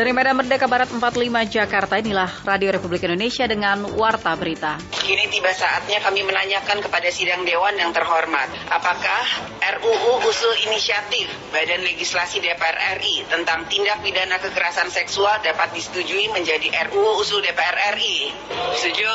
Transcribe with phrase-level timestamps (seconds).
[0.00, 4.80] Dari Medan Merdeka Barat 45 Jakarta, inilah Radio Republik Indonesia dengan Warta Berita.
[4.96, 9.24] Kini tiba saatnya kami menanyakan kepada sidang Dewan yang terhormat, apakah
[9.60, 16.72] RUU usul inisiatif Badan Legislasi DPR RI tentang tindak pidana kekerasan seksual dapat disetujui menjadi
[16.88, 18.32] RUU usul DPR RI?
[18.80, 19.12] Setuju.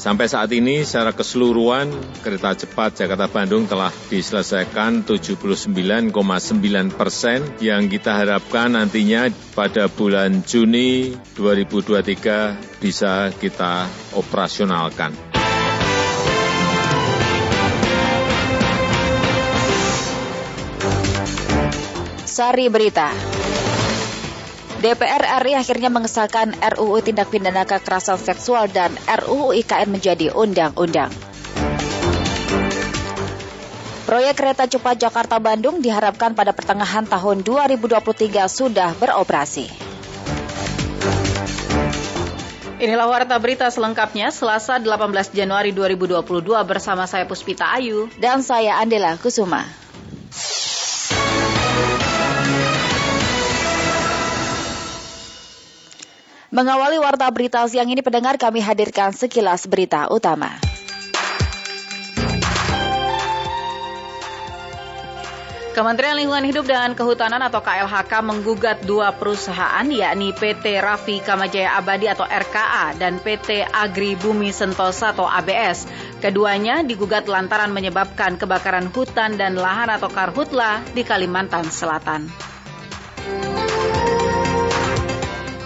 [0.00, 1.92] Sampai saat ini secara keseluruhan
[2.24, 6.08] kereta cepat Jakarta-Bandung telah diselesaikan 79,9
[6.96, 15.12] persen yang kita harapkan nantinya pada bulan Juni 2023 bisa kita operasionalkan.
[22.24, 23.39] Sari Berita.
[24.80, 31.12] DPR RI akhirnya mengesahkan RUU Tindak Pidana Kekerasan Seksual dan RUU IKN menjadi undang-undang.
[34.08, 39.68] Proyek kereta cepat Jakarta-Bandung diharapkan pada pertengahan tahun 2023 sudah beroperasi.
[42.80, 46.24] Inilah warta berita selengkapnya Selasa 18 Januari 2022
[46.64, 49.89] bersama saya Puspita Ayu dan saya Andela Kusuma.
[56.50, 60.58] Mengawali warta berita siang ini pendengar kami hadirkan sekilas berita utama.
[65.70, 72.10] Kementerian Lingkungan Hidup dan Kehutanan atau KLHK menggugat dua perusahaan yakni PT Raffi Kamajaya Abadi
[72.10, 75.86] atau RKA dan PT Agri Bumi Sentosa atau ABS.
[76.18, 82.50] Keduanya digugat lantaran menyebabkan kebakaran hutan dan lahan atau karhutla di Kalimantan Selatan.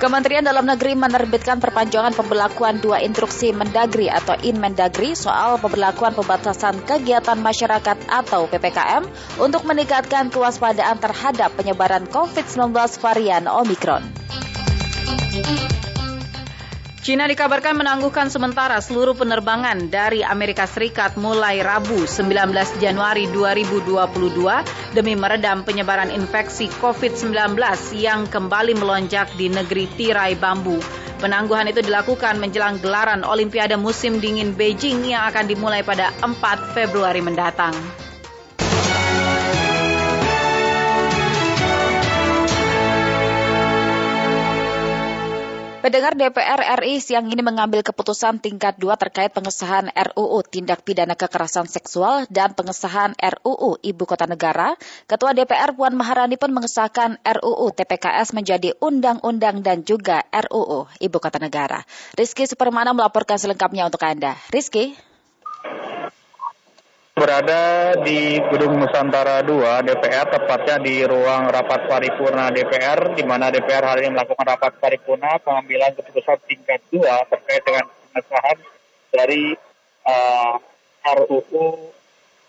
[0.05, 7.41] Kementerian Dalam Negeri menerbitkan perpanjangan pembelakuan dua instruksi Mendagri atau Inmendagri soal pemberlakuan pembatasan kegiatan
[7.41, 9.09] masyarakat atau PPKM
[9.41, 14.05] untuk meningkatkan kewaspadaan terhadap penyebaran COVID-19 varian Omikron.
[17.05, 22.25] Cina dikabarkan menangguhkan sementara seluruh penerbangan dari Amerika Serikat mulai Rabu 19
[22.81, 23.93] Januari 2022
[24.97, 27.61] demi meredam penyebaran infeksi COVID-19
[28.01, 30.81] yang kembali melonjak di negeri tirai bambu.
[31.21, 37.21] Penangguhan itu dilakukan menjelang gelaran Olimpiade musim dingin Beijing yang akan dimulai pada 4 Februari
[37.21, 38.04] mendatang.
[45.85, 51.69] Pendengar DPR RI siang ini mengambil keputusan tingkat 2 terkait pengesahan RUU Tindak Pidana Kekerasan
[51.69, 54.81] Seksual dan pengesahan RUU Ibu Kota Negara.
[55.05, 61.37] Ketua DPR Puan Maharani pun mengesahkan RUU TPKS menjadi undang-undang dan juga RUU Ibu Kota
[61.37, 61.85] Negara.
[62.17, 64.41] Rizky Supermana melaporkan selengkapnya untuk Anda.
[64.57, 64.97] Rizky
[67.15, 73.87] berada di Gedung Nusantara 2 DPR, tepatnya di ruang rapat paripurna DPR, di mana DPR
[73.87, 78.59] hari ini melakukan rapat paripurna pengambilan keputusan tingkat 2 terkait dengan pengesahan
[79.15, 79.55] dari
[80.11, 80.59] uh,
[81.07, 81.95] eh, RUU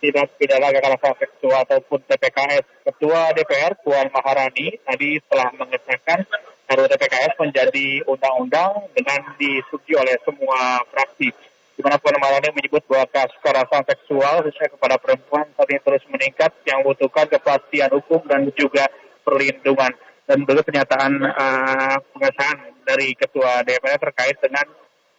[0.02, 2.66] tindak pidana kekerasan seksual ataupun TPKS.
[2.90, 6.26] Ketua DPR Puan Maharani tadi telah mengesahkan
[6.74, 11.30] RUU TPKS menjadi undang-undang dengan disetujui oleh semua fraksi
[11.76, 16.04] di mana Puan Maharani menyebut bahwa kasus kekerasan seksual khususnya kepada perempuan saat ini terus
[16.08, 18.88] meningkat yang membutuhkan kepastian hukum dan juga
[19.28, 19.92] perlindungan.
[20.26, 24.66] Dan juga pernyataan uh, pengesahan dari Ketua DPR terkait dengan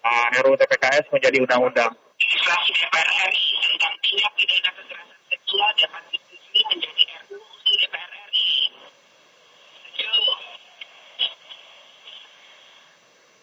[0.02, 1.94] uh, RUU TPKS menjadi undang-undang.
[2.18, 8.56] Legislasi DPR tentang tindak pidana kekerasan seksual dapat menjadi RUU DPR RI.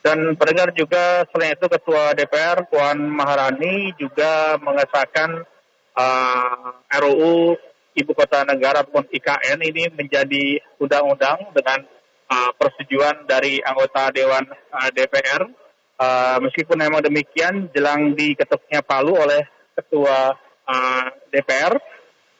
[0.03, 5.47] Dan pendengar juga selain itu Ketua DPR Puan Maharani juga mengesahkan
[5.95, 7.55] uh, RUU
[7.95, 11.87] Ibu Kota Negara pun IKN ini menjadi undang-undang dengan
[12.27, 15.47] uh, persetujuan dari anggota Dewan uh, DPR.
[15.95, 20.35] Uh, meskipun memang demikian, jelang diketuknya palu oleh Ketua
[20.67, 21.79] uh, DPR,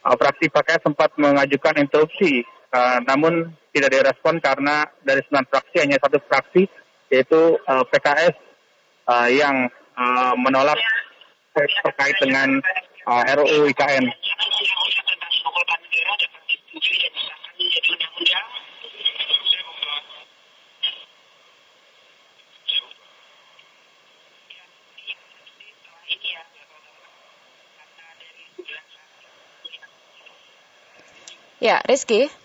[0.03, 2.43] uh, fraksi pakai sempat mengajukan interupsi,
[2.75, 6.82] uh, namun tidak direspon karena dari sembilan fraksi hanya satu fraksi
[7.13, 8.33] yaitu uh, PKS
[9.05, 10.81] uh, yang uh, menolak
[11.53, 12.57] terkait dengan
[13.05, 14.09] uh, RUU IKN.
[31.63, 32.42] Ya, Rizky.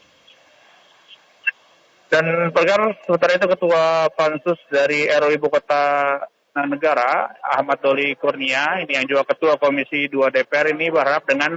[2.09, 6.17] Dan perkara sementara itu Ketua Pansus dari RU Ibu Kota
[6.65, 11.53] Negara, Ahmad Doli Kurnia, ini yang juga Ketua Komisi 2 DPR ini berharap dengan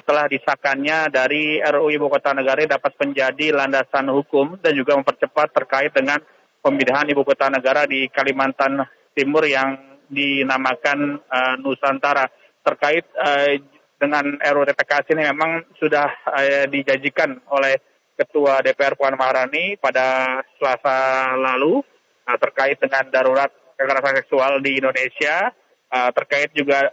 [0.00, 5.92] telah disahkannya dari RUU Ibu Kota Negara dapat menjadi landasan hukum dan juga mempercepat terkait
[5.92, 6.16] dengan
[6.64, 12.24] pemindahan Ibu Kota Negara di Kalimantan Timur yang dinamakan uh, Nusantara.
[12.64, 13.60] Terkait uh,
[14.00, 21.32] dengan RUU TPKS ini memang sudah uh, dijanjikan oleh Ketua DPR Puan Maharani pada Selasa
[21.36, 21.80] lalu
[22.28, 25.50] uh, terkait dengan darurat kekerasan seksual di Indonesia,
[25.90, 26.92] uh, terkait juga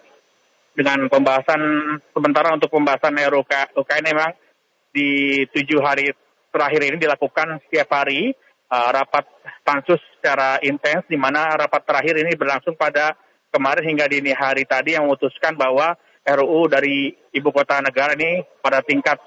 [0.74, 1.60] dengan pembahasan
[2.16, 4.32] sementara untuk pembahasan RUK ini memang
[4.96, 5.10] di
[5.52, 6.08] tujuh hari
[6.50, 8.32] terakhir ini dilakukan setiap hari
[8.72, 9.28] uh, rapat
[9.68, 13.14] pansus secara intens di mana rapat terakhir ini berlangsung pada
[13.52, 18.86] kemarin hingga dini hari tadi yang memutuskan bahwa RUU dari ibu kota negara ini pada
[18.86, 19.18] tingkat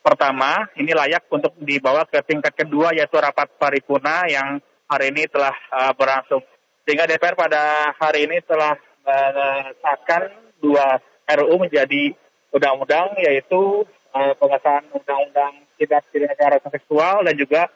[0.00, 5.52] pertama ini layak untuk dibawa ke tingkat kedua yaitu rapat paripurna yang hari ini telah
[5.74, 6.40] uh, berlangsung
[6.88, 8.72] sehingga DPR pada hari ini telah
[9.04, 10.96] mengesahkan dua
[11.28, 12.16] RUU menjadi
[12.48, 13.84] undang-undang yaitu
[14.16, 17.68] uh, pengesahan undang-undang tindak pidana kekerasan seksual dan juga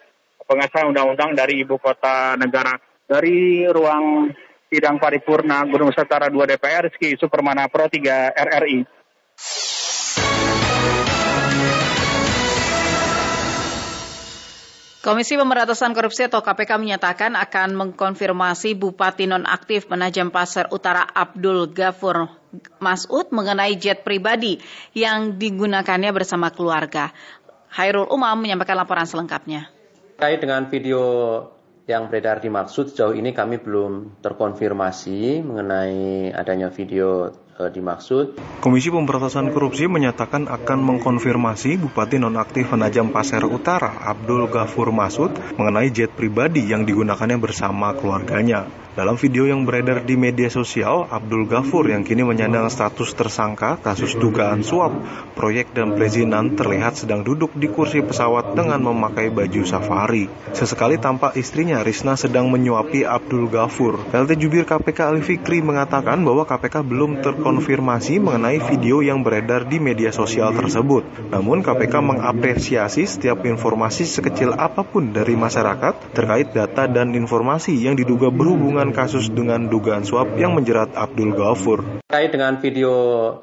[0.48, 2.76] pengesahan undang-undang dari ibu kota negara.
[3.06, 4.32] Dari ruang
[4.72, 8.78] sidang paripurna Gunung Nusantara 2 DPR, Rizky Supermana Pro 3 RRI.
[15.02, 22.30] Komisi Pemberantasan Korupsi atau KPK menyatakan akan mengkonfirmasi Bupati Nonaktif Penajam Pasar Utara Abdul Ghafur
[22.78, 24.62] Masud mengenai jet pribadi
[24.94, 27.10] yang digunakannya bersama keluarga.
[27.74, 29.74] Hairul Umam menyampaikan laporan selengkapnya.
[30.22, 31.02] Terkait dengan video
[31.90, 38.38] yang beredar dimaksud sejauh ini kami belum terkonfirmasi mengenai adanya video e, dimaksud.
[38.62, 45.90] Komisi Pemberantasan Korupsi menyatakan akan mengkonfirmasi Bupati Nonaktif Penajam Pasir Utara Abdul Ghafur Masud mengenai
[45.90, 48.82] jet pribadi yang digunakannya bersama keluarganya.
[48.92, 54.12] Dalam video yang beredar di media sosial, Abdul Ghafur yang kini menyandang status tersangka kasus
[54.20, 54.92] dugaan suap,
[55.32, 60.28] proyek dan perizinan terlihat sedang duduk di kursi pesawat dengan memakai baju safari.
[60.52, 64.12] Sesekali tampak istrinya Risna sedang menyuapi Abdul Ghafur.
[64.12, 69.82] LT Jubir KPK Ali Fikri mengatakan bahwa KPK belum terkonfirmasi mengenai video yang beredar di
[69.82, 71.02] media sosial tersebut.
[71.34, 77.98] Namun KPK mengapresiasi setiap informasi sekecil apa pun dari masyarakat terkait data dan informasi yang
[77.98, 81.82] diduga berhubungan kasus dengan dugaan suap yang menjerat Abdul Ghafur.
[82.06, 82.94] Terkait dengan video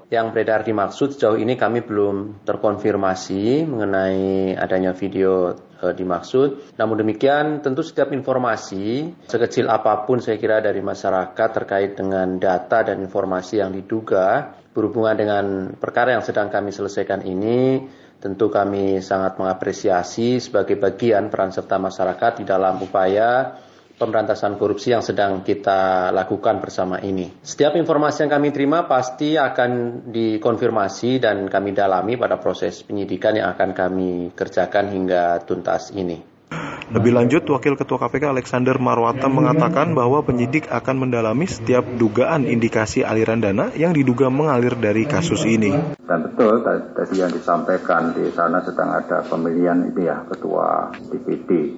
[0.07, 6.75] yang beredar dimaksud, sejauh ini kami belum terkonfirmasi mengenai adanya video e, dimaksud.
[6.75, 12.83] Namun demikian, tentu setiap informasi sekecil apa pun saya kira dari masyarakat terkait dengan data
[12.83, 15.45] dan informasi yang diduga berhubungan dengan
[15.75, 17.89] perkara yang sedang kami selesaikan ini,
[18.19, 23.59] tentu kami sangat mengapresiasi sebagai bagian peran serta masyarakat di dalam upaya
[23.99, 27.43] pemberantasan korupsi yang sedang kita lakukan bersama ini.
[27.43, 33.51] Setiap informasi yang kami terima pasti akan dikonfirmasi dan kami dalami pada proses penyidikan yang
[33.51, 36.39] akan kami kerjakan hingga tuntas ini.
[36.89, 43.05] Lebih lanjut, Wakil Ketua KPK Alexander Marwata mengatakan bahwa penyidik akan mendalami setiap dugaan indikasi
[43.05, 45.69] aliran dana yang diduga mengalir dari kasus ini.
[46.01, 51.77] Dan betul tadi yang disampaikan di sana sedang ada pemilihan ini ya Ketua DPD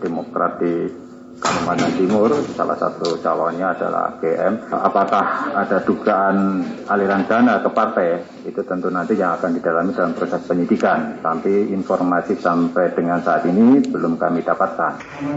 [0.00, 0.88] Demokrat di
[1.36, 4.72] Kalimantan Timur, salah satu calonnya adalah GM.
[4.72, 8.24] Apakah ada dugaan aliran dana ke partai?
[8.48, 11.20] Itu tentu nanti yang akan didalami dalam proses penyidikan.
[11.20, 14.92] Tapi informasi sampai dengan saat ini belum kami dapatkan.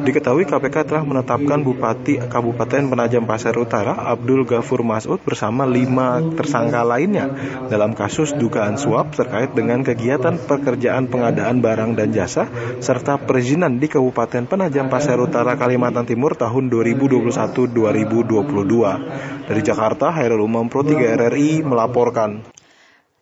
[0.07, 6.79] Diketahui KPK telah menetapkan Bupati Kabupaten Penajam Pasir Utara Abdul Ghafur Masud bersama lima tersangka
[6.87, 7.27] lainnya
[7.67, 12.47] dalam kasus dugaan suap terkait dengan kegiatan pekerjaan pengadaan barang dan jasa
[12.79, 19.49] serta perizinan di Kabupaten Penajam Pasir Utara Kalimantan Kalimantan Timur tahun 2021-2022.
[19.49, 22.45] Dari Jakarta, Hairul Umam Pro 3 RRI melaporkan.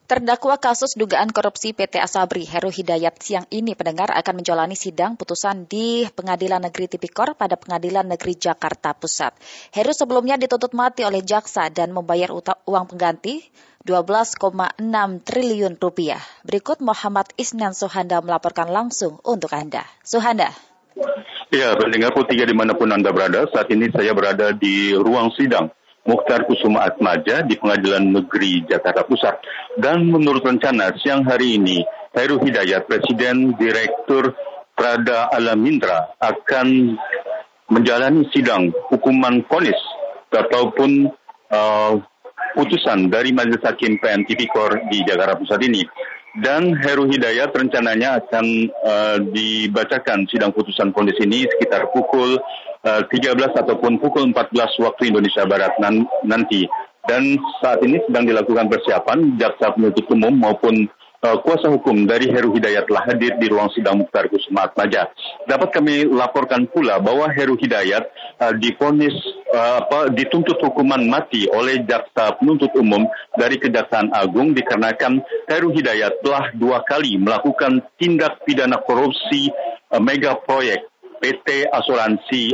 [0.03, 5.63] Terdakwa kasus dugaan korupsi PT Asabri Heru Hidayat siang ini pendengar akan menjalani sidang putusan
[5.63, 9.39] di Pengadilan Negeri Tipikor pada Pengadilan Negeri Jakarta Pusat.
[9.71, 13.47] Heru sebelumnya dituntut mati oleh jaksa dan membayar uang pengganti
[13.87, 14.75] 12,6
[15.23, 16.19] triliun rupiah.
[16.43, 19.87] Berikut Muhammad Isnan Suhanda melaporkan langsung untuk Anda.
[20.03, 20.51] Suhanda.
[21.53, 25.69] Ya, pendengar tiga di mana pun Anda berada, saat ini saya berada di ruang sidang
[26.07, 29.43] Mukhtar Kusuma Atmaja di Pengadilan Negeri Jakarta Pusat.
[29.75, 31.83] Dan menurut rencana siang hari ini,
[32.15, 34.33] Heru Hidayat, Presiden Direktur
[34.71, 36.97] Prada Alamindra akan
[37.67, 39.77] menjalani sidang hukuman ponis
[40.31, 41.11] ataupun
[41.51, 41.93] uh,
[42.55, 45.81] putusan dari Majelis Hakim PN Tipikor di Jakarta Pusat ini
[46.37, 48.45] dan Heru Hidayat rencananya akan
[48.85, 52.37] uh, dibacakan sidang putusan kondisi ini sekitar pukul
[52.85, 54.53] uh, eh, 13 ataupun pukul 14
[54.85, 56.69] waktu Indonesia Barat nan nanti.
[57.07, 60.91] dan saat ini sedang dilakukan persiapan jaksa penuntut umum maupun
[61.23, 65.09] uh, kuasa hukum dari Heru Hidayat telah hadir di ruang sidang Mukhtar Kusuma Atmaja.
[65.49, 68.03] Dapat kami laporkan pula bahwa Heru Hidayat
[68.41, 69.15] uh, difonis
[69.53, 73.05] uh, apa dituntut hukuman mati oleh jaksa penuntut umum
[73.35, 79.49] dari Kejaksaan Agung dikarenakan Heru Hidayat telah dua kali melakukan tindak pidana korupsi
[79.93, 80.85] uh, mega proyek
[81.19, 82.53] PT Asuransi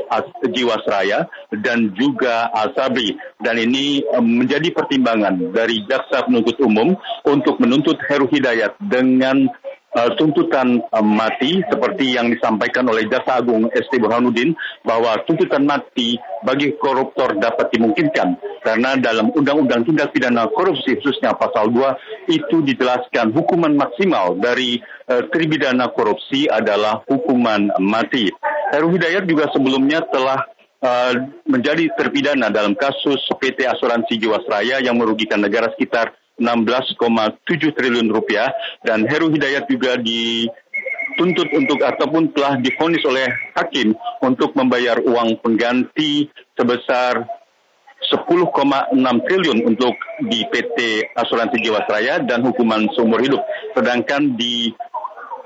[0.50, 1.28] Jiwasraya
[1.62, 3.16] dan juga Asabri.
[3.40, 6.96] Dan ini menjadi pertimbangan dari jaksa penuntut umum
[7.28, 9.48] untuk menuntut Heru Hidayat dengan
[9.94, 16.18] uh, tuntutan uh, mati seperti yang disampaikan oleh Jaksa Agung ST Burhanuddin bahwa tuntutan mati
[16.44, 18.36] bagi koruptor dapat dimungkinkan
[18.66, 25.24] karena dalam Undang-Undang Tindak Pidana Korupsi khususnya pasal 2 itu dijelaskan hukuman maksimal dari uh,
[25.30, 28.30] tribidana korupsi adalah hukuman mati.
[28.74, 30.50] Heru Hidayat juga sebelumnya telah
[31.48, 38.50] menjadi terpidana dalam kasus PT Asuransi Jiwasraya yang merugikan negara sekitar 16,7 triliun rupiah
[38.82, 43.94] dan Heru Hidayat juga dituntut untuk ataupun telah difonis oleh hakim
[44.26, 47.22] untuk membayar uang pengganti sebesar
[48.12, 49.96] 10,6 triliun untuk
[50.28, 50.78] di PT
[51.16, 53.40] Asuransi Jiwasraya dan hukuman seumur hidup.
[53.78, 54.76] Sedangkan di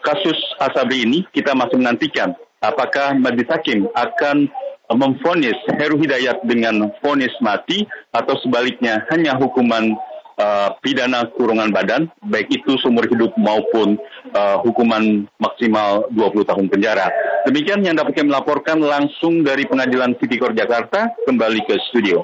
[0.01, 4.50] kasus Asabri ini kita masih menantikan apakah Majelis Hakim akan
[4.96, 7.84] memfonis Heru Hidayat dengan fonis mati
[8.15, 9.94] atau sebaliknya hanya hukuman
[10.38, 13.98] uh, pidana kurungan badan, baik itu seumur hidup maupun
[14.34, 17.10] uh, hukuman maksimal 20 tahun penjara.
[17.50, 22.24] Demikian yang dapat kami laporkan langsung dari Pengadilan Tipikor Jakarta, kembali ke studio.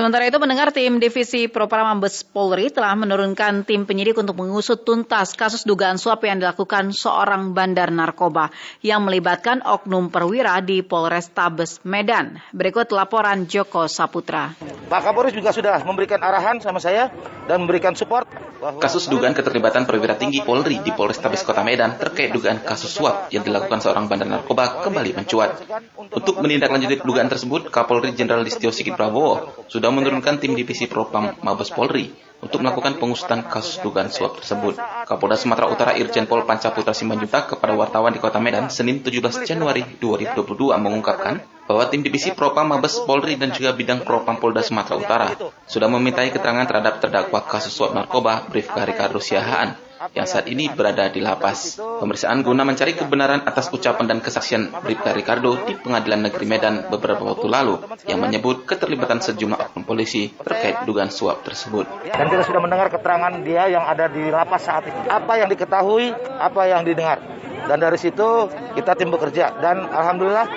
[0.00, 5.36] Sementara itu mendengar tim Divisi Propam Mabes Polri telah menurunkan tim penyidik untuk mengusut tuntas
[5.36, 8.48] kasus dugaan suap yang dilakukan seorang bandar narkoba
[8.80, 12.40] yang melibatkan oknum perwira di Polres Tabes Medan.
[12.56, 14.56] Berikut laporan Joko Saputra.
[14.88, 17.12] Pak Kapolri juga sudah memberikan arahan sama saya
[17.44, 18.24] dan memberikan support
[18.60, 23.40] Kasus dugaan keterlibatan perwira tinggi Polri di Polrestabes Kota Medan terkait dugaan kasus suap yang
[23.40, 25.64] dilakukan seorang bandar narkoba kembali mencuat.
[25.96, 31.74] Untuk menindaklanjuti dugaan tersebut, Kapolri Jenderal Listio Sigit Prabowo sudah menurunkan tim divisi Propam Mabes
[31.74, 34.80] Polri untuk melakukan pengusutan kasus dugaan suap tersebut.
[35.04, 39.84] Kapolda Sumatera Utara Irjen Pol Pancaputra Simanjuta kepada wartawan di Kota Medan Senin 17 Januari
[40.00, 40.40] 2022
[40.80, 45.28] mengungkapkan bahwa tim divisi Propam Mabes Polri dan juga bidang Propam Polda Sumatera Utara
[45.68, 51.12] sudah memintai keterangan terhadap terdakwa kasus suap narkoba Brifka Ricardo Siahaan yang saat ini berada
[51.12, 51.76] di lapas.
[51.76, 57.20] Pemeriksaan guna mencari kebenaran atas ucapan dan kesaksian Bribka Ricardo di Pengadilan Negeri Medan beberapa
[57.20, 61.84] waktu lalu yang menyebut keterlibatan sejumlah oknum polisi terkait dugaan suap tersebut.
[62.08, 64.96] Dan kita sudah mendengar keterangan dia yang ada di lapas saat itu.
[65.04, 67.20] Apa yang diketahui, apa yang didengar.
[67.68, 70.48] Dan dari situ kita tim bekerja dan alhamdulillah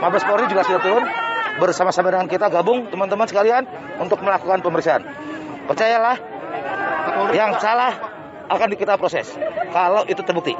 [0.00, 1.04] Mabes Polri juga sudah turun
[1.60, 3.68] bersama-sama dengan kita gabung teman-teman sekalian
[4.00, 5.02] untuk melakukan pemeriksaan.
[5.68, 6.16] Percayalah,
[7.34, 8.07] yang salah
[8.48, 9.30] akan kita proses.
[9.70, 10.56] Kalau itu terbukti.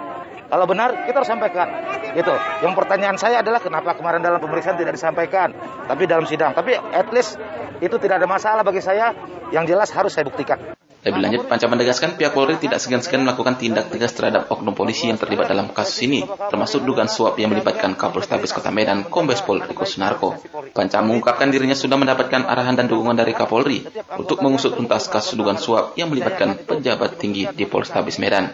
[0.49, 1.69] Kalau benar, kita harus sampaikan.
[2.17, 2.33] Gitu.
[2.65, 5.53] Yang pertanyaan saya adalah kenapa kemarin dalam pemeriksaan tidak disampaikan,
[5.85, 6.57] tapi dalam sidang.
[6.57, 7.37] Tapi at least
[7.85, 9.13] itu tidak ada masalah bagi saya.
[9.49, 10.78] Yang jelas harus saya buktikan.
[11.09, 15.17] Lebih lanjut, Panca menegaskan pihak Polri tidak segan-segan melakukan tindak tegas terhadap oknum polisi yang
[15.17, 16.21] terlibat dalam kasus ini,
[16.53, 20.37] termasuk dugaan suap yang melibatkan Kapolrestabes Kota Medan, Kombes Pol Riko Sunarko.
[20.77, 23.89] Panca mengungkapkan dirinya sudah mendapatkan arahan dan dukungan dari Kapolri
[24.21, 28.53] untuk mengusut tuntas kasus dugaan suap yang melibatkan pejabat tinggi di Polrestabes Medan.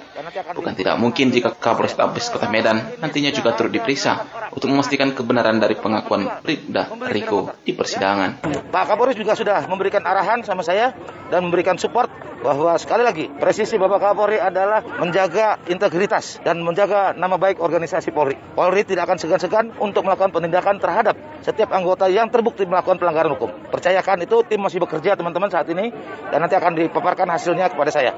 [0.54, 5.74] Bukan tidak mungkin jika Kapolrestabes Kota Medan nantinya juga turut diperiksa untuk memastikan kebenaran dari
[5.74, 8.46] pengakuan Bribda Riko di persidangan.
[8.70, 10.94] Pak Kapolri juga sudah memberikan arahan sama saya
[11.34, 12.06] dan memberikan support
[12.44, 18.36] bahwa sekali lagi presisi Bapak Kapolri adalah menjaga integritas dan menjaga nama baik organisasi Polri.
[18.52, 23.48] Polri tidak akan segan-segan untuk melakukan penindakan terhadap setiap anggota yang terbukti melakukan pelanggaran hukum.
[23.72, 25.88] Percayakan itu tim masih bekerja teman-teman saat ini
[26.28, 28.12] dan nanti akan dipaparkan hasilnya kepada saya.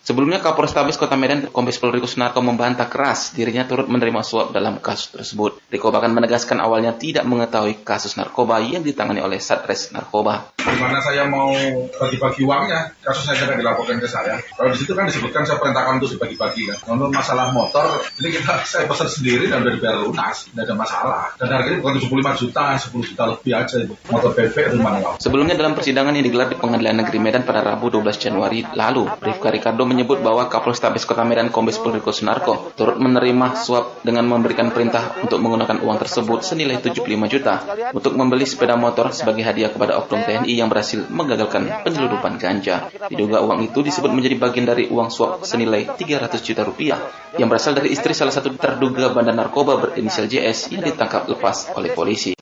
[0.00, 4.80] Sebelumnya Kapolrestabes Kota Medan Kombes Pol Riko Sunarko membantah keras dirinya turut menerima suap dalam
[4.80, 5.60] kasus tersebut.
[5.68, 10.56] Riko bahkan menegaskan awalnya tidak mengetahui kasus narkoba yang ditangani oleh Satres Narkoba.
[10.56, 11.52] Gimana saya mau
[12.00, 14.40] bagi-bagi uangnya, kasus saya tidak dilaporkan ke saya.
[14.40, 16.76] Kalau di situ kan disebutkan saya perintahkan untuk dibagi-bagi kan.
[16.80, 21.22] Kalau masalah motor, ini kita saya pesan sendiri dan udah dibayar lunas, tidak ada masalah.
[21.36, 23.94] Dan harganya bukan 75 juta, 10 juta lebih aja itu.
[24.08, 25.12] Motor BV itu manual.
[25.20, 29.52] Sebelumnya dalam persidangan yang digelar di Pengadilan Negeri Medan pada Rabu 12 Januari lalu, Rifka
[29.52, 34.70] Ricardo menyebut bahwa Kapolrestabes Kota Medan Kombes Pol Riko Sunarko turut menerima suap dengan memberikan
[34.70, 39.98] perintah untuk menggunakan uang tersebut senilai 75 juta untuk membeli sepeda motor sebagai hadiah kepada
[39.98, 42.86] oknum TNI yang berhasil menggagalkan penyeludupan ganja.
[43.10, 47.02] Diduga uang itu disebut menjadi bagian dari uang suap senilai 300 juta rupiah
[47.34, 51.90] yang berasal dari istri salah satu terduga bandar narkoba berinisial JS yang ditangkap lepas oleh
[51.90, 52.39] polisi.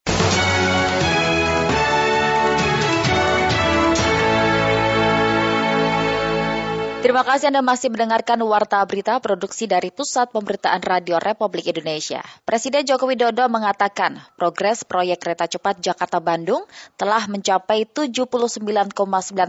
[7.18, 12.22] Terima kasih Anda masih mendengarkan Warta Berita produksi dari Pusat Pemberitaan Radio Republik Indonesia.
[12.46, 16.62] Presiden Joko Widodo mengatakan progres proyek kereta cepat Jakarta-Bandung
[16.94, 18.94] telah mencapai 79,9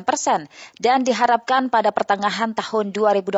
[0.01, 0.49] persen
[0.81, 3.37] dan diharapkan pada pertengahan tahun 2023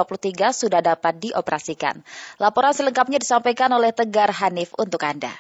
[0.56, 2.00] sudah dapat dioperasikan.
[2.40, 5.36] Laporan selengkapnya disampaikan oleh Tegar Hanif untuk Anda.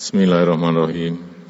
[0.00, 1.41] Bismillahirrahmanirrahim.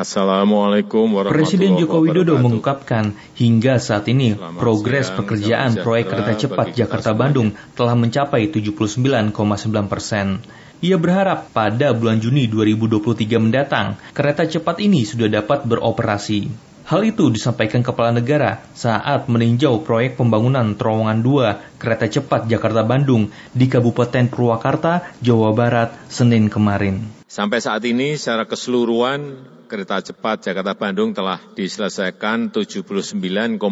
[0.00, 7.92] Assalamualaikum Presiden Joko Widodo mengungkapkan hingga saat ini progres pekerjaan proyek kereta cepat Jakarta-Bandung telah
[7.92, 9.36] mencapai 79,9
[9.92, 10.40] persen.
[10.80, 16.48] Ia berharap pada bulan Juni 2023 mendatang, kereta cepat ini sudah dapat beroperasi.
[16.88, 23.68] Hal itu disampaikan Kepala Negara saat meninjau proyek pembangunan terowongan 2 kereta cepat Jakarta-Bandung di
[23.68, 27.04] Kabupaten Purwakarta, Jawa Barat, Senin kemarin.
[27.28, 33.62] Sampai saat ini secara keseluruhan kereta cepat Jakarta-Bandung telah diselesaikan 79,9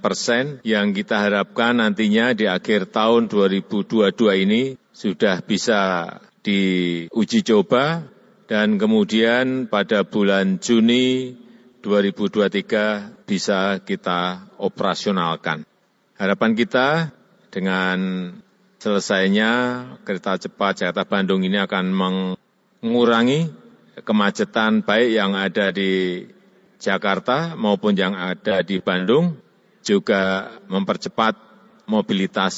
[0.00, 4.08] persen yang kita harapkan nantinya di akhir tahun 2022
[4.48, 6.08] ini sudah bisa
[6.40, 8.08] diuji coba
[8.48, 11.36] dan kemudian pada bulan Juni
[11.84, 15.68] 2023 bisa kita operasionalkan.
[16.16, 17.12] Harapan kita
[17.52, 17.98] dengan
[18.80, 19.52] selesainya
[20.08, 21.84] kereta cepat Jakarta-Bandung ini akan
[22.80, 23.67] mengurangi
[24.04, 26.24] kemacetan baik yang ada di
[26.78, 29.38] Jakarta maupun yang ada di Bandung,
[29.82, 31.34] juga mempercepat
[31.88, 32.54] mobilitas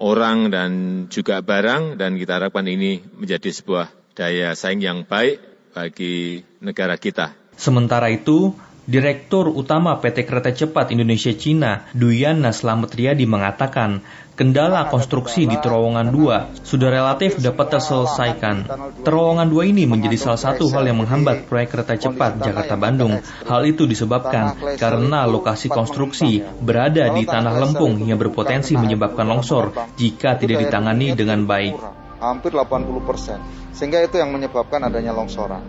[0.00, 0.70] orang dan
[1.12, 5.40] juga barang, dan kita harapkan ini menjadi sebuah daya saing yang baik
[5.76, 7.36] bagi negara kita.
[7.56, 8.56] Sementara itu,
[8.86, 16.12] Direktur Utama PT Kereta Cepat Indonesia Cina, Duyana Slamet Riyadi mengatakan, kendala konstruksi di terowongan
[16.12, 18.68] 2 sudah relatif dapat terselesaikan.
[19.00, 23.24] Terowongan 2 ini menjadi salah satu hal yang menghambat proyek kereta cepat Jakarta-Bandung.
[23.48, 30.36] Hal itu disebabkan karena lokasi konstruksi berada di tanah lempung yang berpotensi menyebabkan longsor jika
[30.36, 31.80] tidak ditangani dengan baik.
[32.20, 33.40] Hampir 80 persen,
[33.72, 35.64] sehingga itu yang menyebabkan adanya longsoran.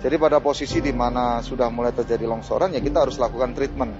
[0.00, 3.92] Jadi pada posisi di mana sudah mulai terjadi longsoran ya kita harus lakukan treatment.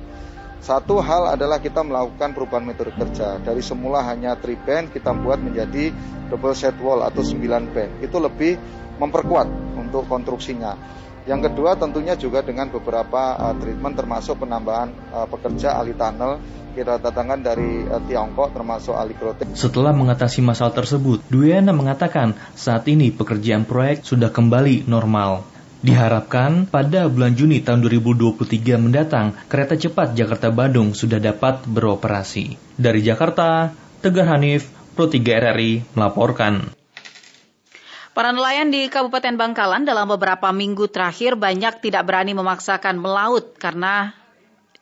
[0.66, 3.38] Satu hal adalah kita melakukan perubahan metode kerja.
[3.38, 5.94] Dari semula hanya 3 band kita buat menjadi
[6.26, 8.02] double set wall atau 9 band.
[8.02, 8.58] Itu lebih
[8.98, 9.46] memperkuat
[9.78, 10.74] untuk konstruksinya.
[11.22, 16.42] Yang kedua tentunya juga dengan beberapa uh, treatment termasuk penambahan uh, pekerja ahli tunnel
[16.74, 19.54] kita datangkan dari uh, Tiongkok termasuk ahli krotek.
[19.54, 25.55] Setelah mengatasi masalah tersebut, Duyana mengatakan saat ini pekerjaan proyek sudah kembali normal.
[25.84, 32.56] Diharapkan pada bulan Juni tahun 2023 mendatang, kereta cepat Jakarta-Bandung sudah dapat beroperasi.
[32.80, 36.72] Dari Jakarta, Tegar Hanif, Pro 3 RRI melaporkan.
[38.16, 44.16] Para nelayan di Kabupaten Bangkalan dalam beberapa minggu terakhir banyak tidak berani memaksakan melaut karena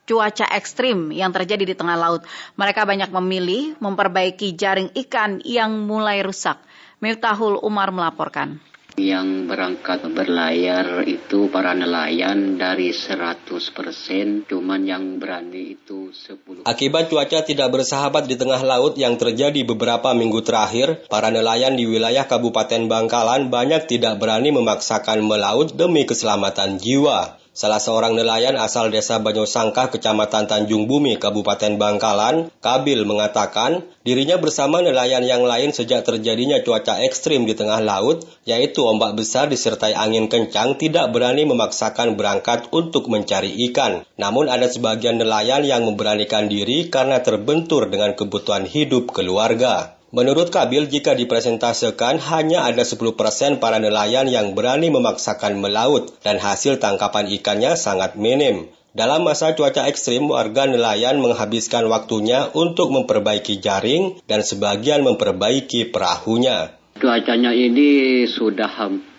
[0.07, 2.23] cuaca ekstrim yang terjadi di tengah laut.
[2.55, 6.63] Mereka banyak memilih memperbaiki jaring ikan yang mulai rusak.
[7.03, 8.63] Miftahul Umar melaporkan.
[8.95, 16.63] Yang berangkat berlayar itu para nelayan dari 100%, cuman yang berani itu 10.
[16.63, 21.91] Akibat cuaca tidak bersahabat di tengah laut yang terjadi beberapa minggu terakhir, para nelayan di
[21.91, 27.44] wilayah Kabupaten Bangkalan banyak tidak berani memaksakan melaut demi keselamatan jiwa.
[27.55, 34.83] Salah seorang nelayan asal desa Banyosangka, Kecamatan Tanjung Bumi, Kabupaten Bangkalan, Kabil mengatakan dirinya bersama
[34.83, 40.27] nelayan yang lain sejak terjadinya cuaca ekstrim di tengah laut, yaitu ombak besar disertai angin
[40.27, 44.03] kencang tidak berani memaksakan berangkat untuk mencari ikan.
[44.19, 49.95] Namun ada sebagian nelayan yang memberanikan diri karena terbentur dengan kebutuhan hidup keluarga.
[50.15, 53.19] Menurut Kabil, jika dipresentasekan hanya ada 10%
[53.59, 58.71] para nelayan yang berani memaksakan melaut dan hasil tangkapan ikannya sangat minim.
[58.95, 66.79] Dalam masa cuaca ekstrim, warga nelayan menghabiskan waktunya untuk memperbaiki jaring dan sebagian memperbaiki perahunya.
[66.95, 68.71] Cuacanya ini sudah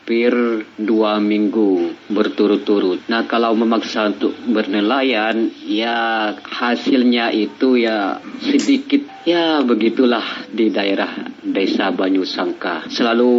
[0.05, 0.37] hampir
[0.77, 3.09] dua minggu berturut-turut.
[3.09, 11.09] Nah kalau memaksa untuk bernelayan, ya hasilnya itu ya sedikit Ya begitulah di daerah
[11.41, 12.85] desa Banyu Sangka.
[12.85, 13.33] Selalu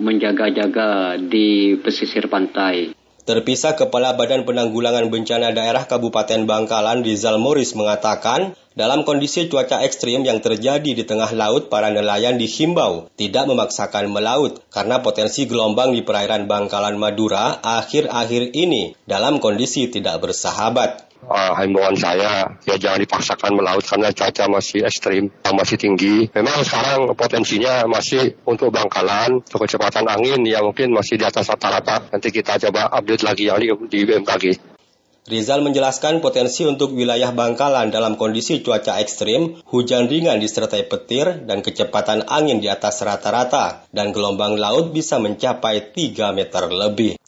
[0.00, 2.96] menjaga-jaga di pesisir pantai.
[3.26, 10.22] Terpisah Kepala Badan Penanggulangan Bencana Daerah Kabupaten Bangkalan Rizal Moris mengatakan, dalam kondisi cuaca ekstrim
[10.22, 16.06] yang terjadi di tengah laut, para nelayan dihimbau tidak memaksakan melaut karena potensi gelombang di
[16.06, 23.56] perairan Bangkalan Madura akhir-akhir ini dalam kondisi tidak bersahabat uh, himbauan saya ya jangan dipaksakan
[23.56, 26.28] melaut karena cuaca masih ekstrim, masih tinggi.
[26.36, 32.12] Memang sekarang potensinya masih untuk bangkalan, untuk kecepatan angin yang mungkin masih di atas rata-rata.
[32.12, 34.76] Nanti kita coba update lagi yang di, di BMKG.
[35.26, 41.66] Rizal menjelaskan potensi untuk wilayah Bangkalan dalam kondisi cuaca ekstrim, hujan ringan disertai petir, dan
[41.66, 47.18] kecepatan angin di atas rata-rata, dan gelombang laut bisa mencapai 3 meter lebih.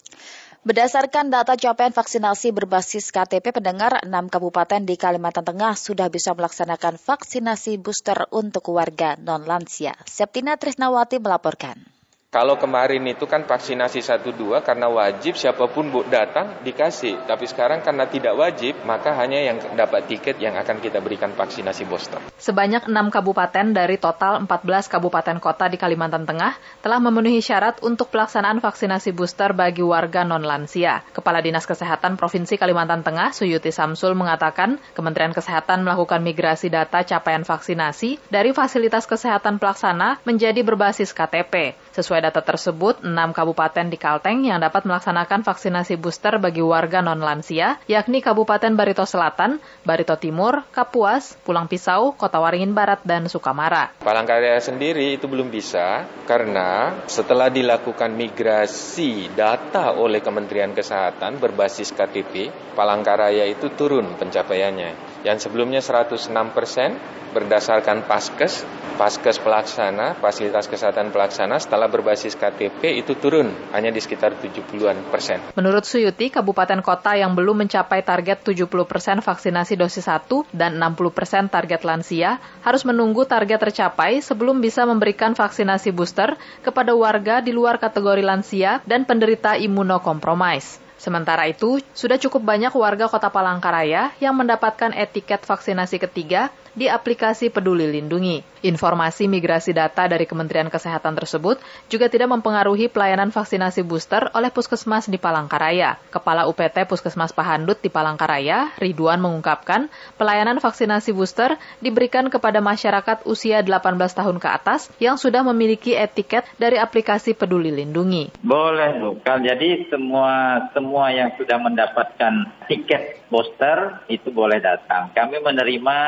[0.68, 7.00] Berdasarkan data capaian vaksinasi berbasis KTP pendengar, 6 kabupaten di Kalimantan Tengah sudah bisa melaksanakan
[7.00, 9.96] vaksinasi booster untuk warga non-lansia.
[10.04, 11.97] Septina Trisnawati melaporkan.
[12.28, 17.24] Kalau kemarin itu kan vaksinasi 1-2 karena wajib siapa pun datang dikasih.
[17.24, 21.88] Tapi sekarang karena tidak wajib, maka hanya yang dapat tiket yang akan kita berikan vaksinasi
[21.88, 22.20] booster.
[22.36, 26.52] Sebanyak 6 kabupaten dari total 14 kabupaten kota di Kalimantan Tengah
[26.84, 31.08] telah memenuhi syarat untuk pelaksanaan vaksinasi booster bagi warga non-lansia.
[31.16, 37.48] Kepala Dinas Kesehatan Provinsi Kalimantan Tengah, Suyuti Samsul, mengatakan Kementerian Kesehatan melakukan migrasi data capaian
[37.48, 41.72] vaksinasi dari fasilitas kesehatan pelaksana menjadi berbasis KTP.
[41.98, 47.82] Sesuai data tersebut, 6 kabupaten di Kalteng yang dapat melaksanakan vaksinasi booster bagi warga non-lansia,
[47.90, 53.90] yakni Kabupaten Barito Selatan, Barito Timur, Kapuas, Pulang Pisau, Kota Waringin Barat, dan Sukamara.
[53.98, 62.54] Palangkaraya sendiri itu belum bisa karena setelah dilakukan migrasi data oleh Kementerian Kesehatan berbasis KTP,
[62.78, 65.07] Palangkaraya itu turun pencapaiannya.
[65.26, 66.94] Yang sebelumnya 106 persen
[67.28, 68.64] berdasarkan Paskes,
[68.98, 75.38] Paskes pelaksana, fasilitas kesehatan pelaksana setelah berbasis KTP itu turun hanya di sekitar 70-an persen.
[75.54, 81.14] Menurut Suyuti, kabupaten kota yang belum mencapai target 70 persen vaksinasi dosis 1 dan 60
[81.14, 86.34] persen target lansia harus menunggu target tercapai sebelum bisa memberikan vaksinasi booster
[86.66, 90.87] kepada warga di luar kategori lansia dan penderita imunokompromis.
[90.98, 97.50] Sementara itu, sudah cukup banyak warga kota Palangkaraya yang mendapatkan etiket vaksinasi ketiga di aplikasi
[97.50, 98.42] Peduli Lindungi.
[98.58, 105.06] Informasi migrasi data dari Kementerian Kesehatan tersebut juga tidak mempengaruhi pelayanan vaksinasi booster oleh Puskesmas
[105.06, 105.98] di Palangkaraya.
[106.10, 109.86] Kepala UPT Puskesmas Pahandut di Palangkaraya, Ridwan mengungkapkan,
[110.18, 116.46] pelayanan vaksinasi booster diberikan kepada masyarakat usia 18 tahun ke atas yang sudah memiliki etiket
[116.58, 118.34] dari aplikasi Peduli Lindungi.
[118.42, 119.38] Boleh, bukan.
[119.46, 125.12] Jadi semua semua yang sudah mendapatkan tiket booster itu boleh datang.
[125.12, 125.98] Kami menerima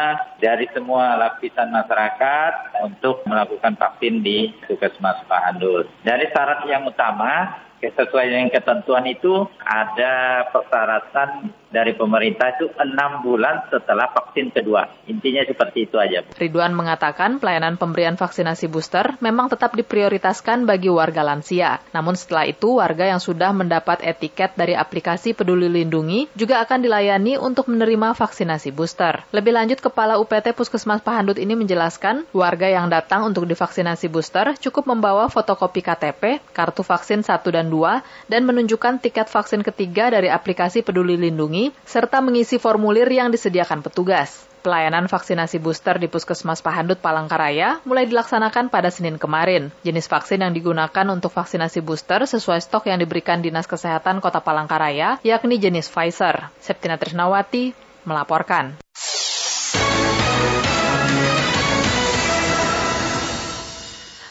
[0.41, 5.85] dari semua lapisan masyarakat untuk melakukan vaksin di Puskesmas Pahandul.
[6.01, 13.71] Dari syarat yang utama sesuai dengan ketentuan itu ada persyaratan dari pemerintah itu enam bulan
[13.71, 14.91] setelah vaksin kedua.
[15.07, 16.27] Intinya seperti itu aja.
[16.35, 21.79] Ridwan mengatakan pelayanan pemberian vaksinasi booster memang tetap diprioritaskan bagi warga lansia.
[21.95, 27.39] Namun setelah itu warga yang sudah mendapat etiket dari aplikasi Peduli Lindungi juga akan dilayani
[27.39, 29.23] untuk menerima vaksinasi booster.
[29.31, 34.91] Lebih lanjut Kepala UPT Puskesmas Pahandut ini menjelaskan warga yang datang untuk divaksinasi booster cukup
[34.91, 40.83] membawa fotokopi KTP, kartu vaksin 1 dan 2, dan menunjukkan tiket vaksin ketiga dari aplikasi
[40.83, 44.49] Peduli Lindungi serta mengisi formulir yang disediakan petugas.
[44.61, 49.73] Pelayanan vaksinasi booster di Puskesmas Pahandut Palangkaraya mulai dilaksanakan pada Senin kemarin.
[49.81, 55.17] Jenis vaksin yang digunakan untuk vaksinasi booster sesuai stok yang diberikan Dinas Kesehatan Kota Palangkaraya,
[55.25, 56.53] yakni jenis Pfizer.
[56.61, 57.73] Septina Trisnawati
[58.05, 58.77] melaporkan.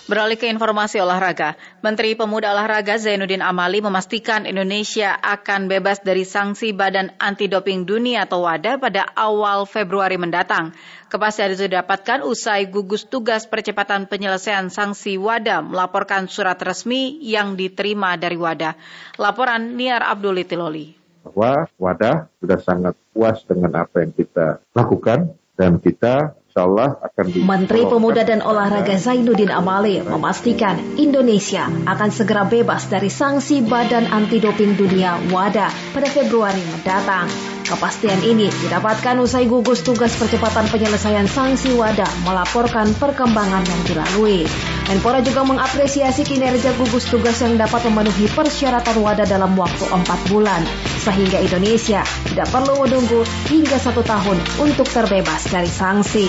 [0.10, 1.54] Beralih ke informasi olahraga,
[1.86, 8.26] Menteri Pemuda Olahraga Zainuddin Amali memastikan Indonesia akan bebas dari sanksi Badan Anti Doping Dunia
[8.26, 10.74] atau WADA pada awal Februari mendatang.
[11.14, 18.18] Kepastian itu didapatkan usai gugus tugas percepatan penyelesaian sanksi WADA melaporkan surat resmi yang diterima
[18.18, 18.82] dari WADA.
[19.22, 20.90] Laporan Niar Abdul Tiloli.
[21.22, 27.46] Bahwa WADA sudah sangat puas dengan apa yang kita lakukan dan kita Allah akan di
[27.46, 34.42] Menteri Pemuda dan Olahraga Zainuddin Amali memastikan Indonesia akan segera bebas dari sanksi Badan Anti
[34.42, 37.59] Doping Dunia WADA pada Februari mendatang.
[37.70, 44.42] Kepastian ini didapatkan usai gugus tugas percepatan penyelesaian sanksi WADA melaporkan perkembangan yang dilalui.
[44.90, 50.66] Menpora juga mengapresiasi kinerja gugus tugas yang dapat memenuhi persyaratan WADA dalam waktu empat bulan,
[51.06, 52.02] sehingga Indonesia
[52.34, 53.22] tidak perlu menunggu
[53.54, 56.26] hingga satu tahun untuk terbebas dari sanksi.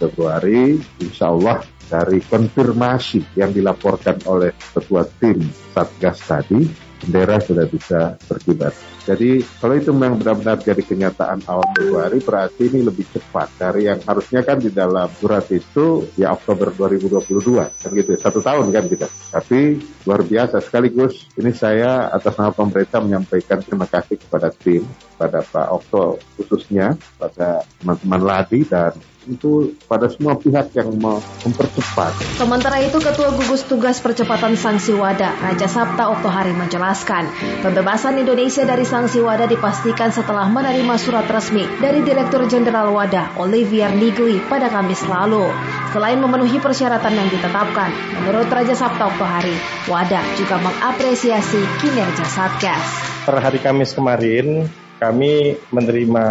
[0.00, 1.60] Februari, insya Allah
[1.92, 5.44] dari konfirmasi yang dilaporkan oleh ketua tim
[5.76, 6.64] Satgas tadi,
[7.04, 8.93] bendera sudah bisa berkibar.
[9.04, 14.00] Jadi kalau itu memang benar-benar jadi kenyataan awal Februari berarti ini lebih cepat dari yang
[14.00, 17.20] harusnya kan di dalam surat itu ya Oktober 2022
[17.68, 19.06] kan gitu ya, satu tahun kan kita.
[19.28, 19.60] Tapi
[20.08, 24.88] luar biasa sekaligus ini saya atas nama pemerintah menyampaikan terima kasih kepada tim
[25.20, 32.12] pada Pak Okto khususnya, pada teman-teman Ladi dan itu pada semua pihak yang mempercepat.
[32.36, 37.32] Sementara itu Ketua Gugus Tugas Percepatan Sanksi WADA, Raja Sabta Oktohari menjelaskan,
[37.64, 43.90] pembebasan Indonesia dari sanksi WADA dipastikan setelah menerima surat resmi dari Direktur Jenderal WADA, Olivier
[43.90, 45.50] Nigli, pada Kamis lalu.
[45.90, 47.90] Selain memenuhi persyaratan yang ditetapkan,
[48.22, 49.58] menurut Raja Sabta Oktohari,
[49.90, 52.86] WADA juga mengapresiasi kinerja Satgas.
[53.26, 54.70] Per hari Kamis kemarin,
[55.02, 56.26] kami menerima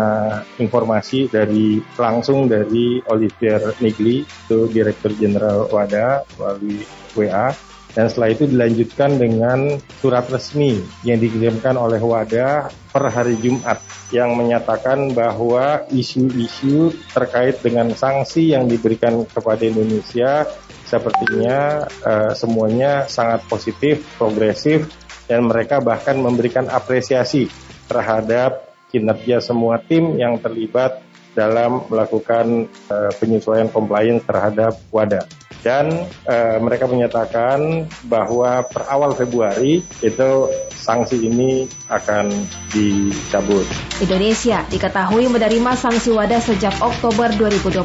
[0.64, 6.80] informasi dari langsung dari Olivier Nigli, itu Direktur Jenderal WADA melalui
[7.12, 7.52] WA,
[7.94, 13.78] dan setelah itu dilanjutkan dengan surat resmi yang dikirimkan oleh WADA per hari Jumat
[14.10, 20.46] yang menyatakan bahwa isu-isu terkait dengan sanksi yang diberikan kepada Indonesia
[20.90, 24.90] sepertinya uh, semuanya sangat positif, progresif,
[25.26, 27.50] dan mereka bahkan memberikan apresiasi
[27.90, 31.02] terhadap kinerja semua tim yang terlibat
[31.34, 35.26] dalam melakukan uh, penyesuaian compliance terhadap WADA.
[35.64, 35.88] Dan
[36.28, 40.30] uh, mereka menyatakan bahwa per awal Februari itu
[40.76, 42.28] sanksi ini akan
[42.76, 43.64] dicabut.
[44.04, 47.80] Indonesia diketahui menerima sanksi WADA sejak Oktober 2021.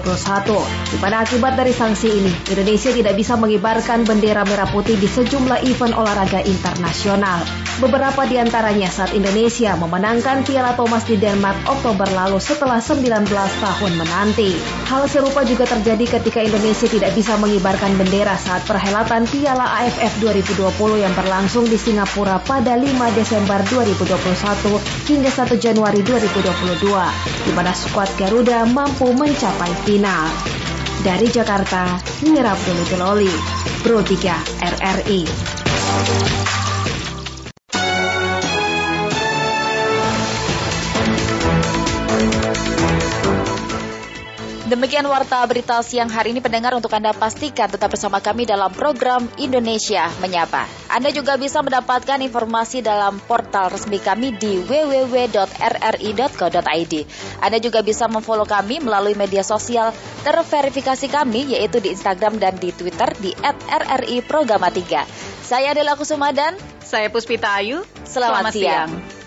[0.90, 5.62] Di mana akibat dari sanksi ini, Indonesia tidak bisa mengibarkan bendera merah putih di sejumlah
[5.62, 7.46] event olahraga internasional.
[7.78, 13.30] Beberapa di antaranya saat Indonesia memenangkan Piala Thomas di Denmark Oktober lalu setelah 19
[13.62, 14.58] tahun menanti.
[14.90, 21.04] Hal serupa juga terjadi ketika Indonesia tidak bisa mengibarkan bendera saat perhelatan Piala AFF 2020
[21.04, 24.80] yang berlangsung di Singapura pada 5 Desember 2021
[25.12, 30.32] hingga 1 Januari 2022, di mana skuad Garuda mampu mencapai final.
[31.04, 33.32] Dari Jakarta, Nyerap Dulu Teloli,
[33.84, 36.67] Pro 3 RRI.
[44.68, 49.24] Demikian warta berita siang hari ini pendengar untuk Anda pastikan tetap bersama kami dalam program
[49.40, 50.68] Indonesia Menyapa.
[50.92, 55.24] Anda juga bisa mendapatkan informasi dalam portal resmi kami di www.rri.co.id.
[57.40, 59.88] Anda juga bisa memfollow kami melalui media sosial
[60.20, 63.32] terverifikasi kami yaitu di Instagram dan di Twitter di
[63.72, 65.48] @rri Programa 3.
[65.48, 67.88] Saya Adela Kusuma dan saya Puspita Ayu.
[68.04, 68.92] Selamat, Selamat siang.
[68.92, 69.17] siang.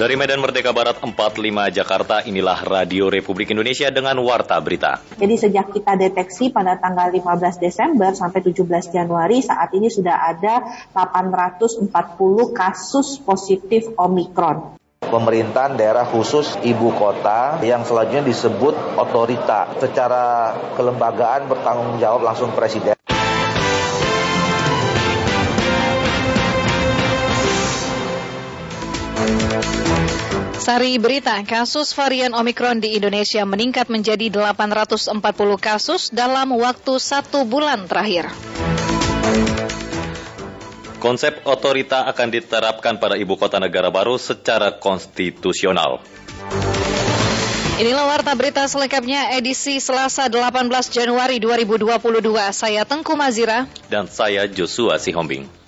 [0.00, 4.96] Dari Medan Merdeka Barat 45 Jakarta, inilah Radio Republik Indonesia dengan Warta Berita.
[5.20, 10.64] Jadi sejak kita deteksi pada tanggal 15 Desember sampai 17 Januari, saat ini sudah ada
[10.96, 11.92] 840
[12.56, 19.74] kasus positif Omikron pemerintahan daerah khusus ibu kota yang selanjutnya disebut otorita.
[19.82, 22.94] Secara kelembagaan bertanggung jawab langsung presiden.
[30.60, 35.08] Sari berita, kasus varian Omikron di Indonesia meningkat menjadi 840
[35.56, 38.28] kasus dalam waktu satu bulan terakhir.
[41.00, 46.04] Konsep otorita akan diterapkan pada ibu kota negara baru secara konstitusional.
[47.80, 51.88] Inilah warta berita selengkapnya edisi Selasa 18 Januari 2022.
[52.52, 53.64] Saya Tengku Mazira.
[53.88, 55.59] Dan saya Joshua Sihombing.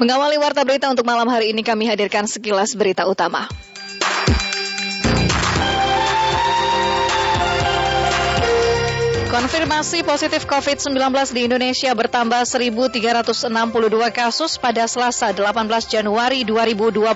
[0.00, 3.44] Mengawali warta berita untuk malam hari ini kami hadirkan sekilas berita utama.
[9.40, 11.00] Konfirmasi positif COVID-19
[11.32, 13.48] di Indonesia bertambah 1.362
[14.12, 17.08] kasus pada Selasa 18 Januari 2022.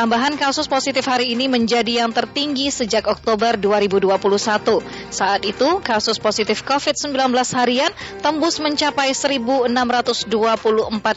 [0.00, 4.80] Tambahan kasus positif hari ini menjadi yang tertinggi sejak Oktober 2021.
[5.12, 7.12] Saat itu, kasus positif COVID-19
[7.52, 7.92] harian
[8.24, 10.32] tembus mencapai 1.624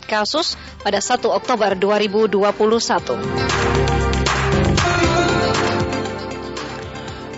[0.03, 3.88] kasus pada 1 Oktober 2021.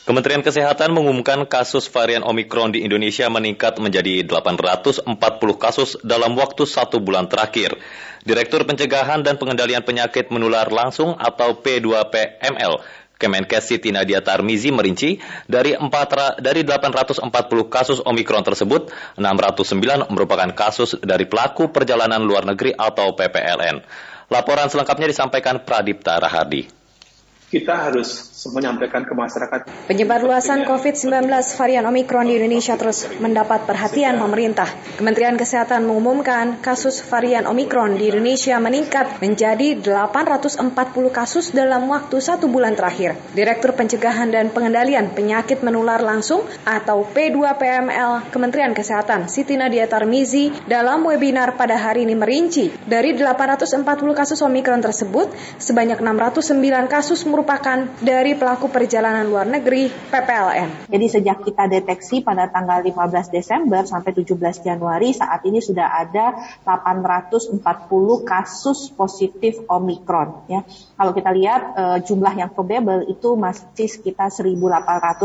[0.09, 5.05] Kementerian Kesehatan mengumumkan kasus varian Omikron di Indonesia meningkat menjadi 840
[5.61, 7.77] kasus dalam waktu satu bulan terakhir.
[8.25, 12.81] Direktur Pencegahan dan Pengendalian Penyakit Menular Langsung atau P2PML
[13.21, 15.93] Kemenkes Siti Nadia Tarmizi merinci dari 4,
[16.41, 17.29] dari 840
[17.69, 18.89] kasus Omikron tersebut,
[19.21, 23.85] 609 merupakan kasus dari pelaku perjalanan luar negeri atau PPLN.
[24.33, 26.79] Laporan selengkapnya disampaikan Pradipta Rahardi
[27.49, 28.13] kita harus
[28.47, 29.61] menyampaikan ke masyarakat.
[29.91, 31.27] Penyebar luasan COVID-19
[31.59, 34.71] varian Omikron di Indonesia terus mendapat perhatian pemerintah.
[34.95, 40.71] Kementerian Kesehatan mengumumkan kasus varian Omikron di Indonesia meningkat menjadi 840
[41.11, 43.19] kasus dalam waktu satu bulan terakhir.
[43.35, 51.07] Direktur Pencegahan dan Pengendalian Penyakit Menular Langsung atau P2PML Kementerian Kesehatan Siti Nadia Tarmizi dalam
[51.07, 58.28] webinar pada hari ini merinci dari 840 kasus Omikron tersebut sebanyak 609 kasus merupakan dari
[58.35, 60.91] pelaku perjalanan luar negeri PPLN.
[60.91, 66.37] Jadi sejak kita deteksi pada tanggal 15 Desember sampai 17 Januari saat ini sudah ada
[66.67, 67.63] 840
[68.27, 70.67] kasus positif Omikron ya.
[70.99, 74.59] Kalau kita lihat e, jumlah yang probable itu masih sekitar 1.800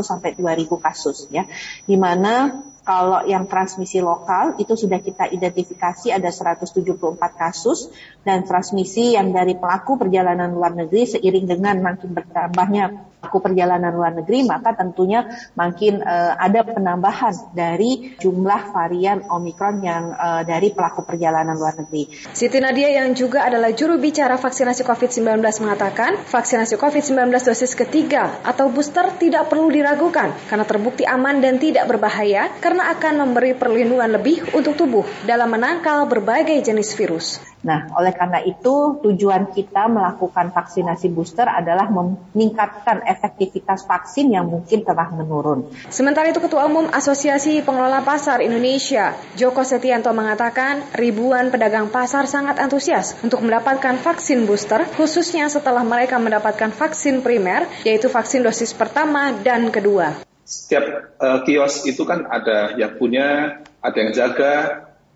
[0.05, 1.43] sampai 2.000 kasus ya.
[1.83, 7.87] Di mana kalau yang transmisi lokal itu sudah kita identifikasi ada 174 kasus
[8.27, 14.11] dan transmisi yang dari pelaku perjalanan luar negeri seiring dengan makin bertambahnya pelaku perjalanan luar
[14.19, 15.23] negeri maka tentunya
[15.55, 22.11] makin uh, ada penambahan dari jumlah varian Omikron yang uh, dari pelaku perjalanan luar negeri.
[22.35, 28.67] Siti Nadia yang juga adalah juru bicara vaksinasi COVID-19 mengatakan vaksinasi COVID-19 dosis ketiga atau
[28.67, 34.51] booster tidak perlu diragukan karena terbukti aman dan tidak berbahaya karena akan memberi perlindungan lebih
[34.51, 37.52] untuk tubuh dalam menangkal berbagai jenis virus.
[37.63, 44.83] Nah, oleh karena itu tujuan kita melakukan vaksinasi booster adalah meningkatkan efektivitas vaksin yang mungkin
[44.83, 45.71] telah menurun.
[45.87, 52.59] Sementara itu Ketua Umum Asosiasi Pengelola Pasar Indonesia, Joko Setianto mengatakan ribuan pedagang pasar sangat
[52.59, 59.31] antusias untuk mendapatkan vaksin booster khususnya setelah mereka mendapatkan vaksin primer yaitu vaksin dosis pertama
[59.39, 60.19] dan kedua.
[60.43, 64.53] Setiap uh, kios itu kan ada yang punya, ada yang jaga,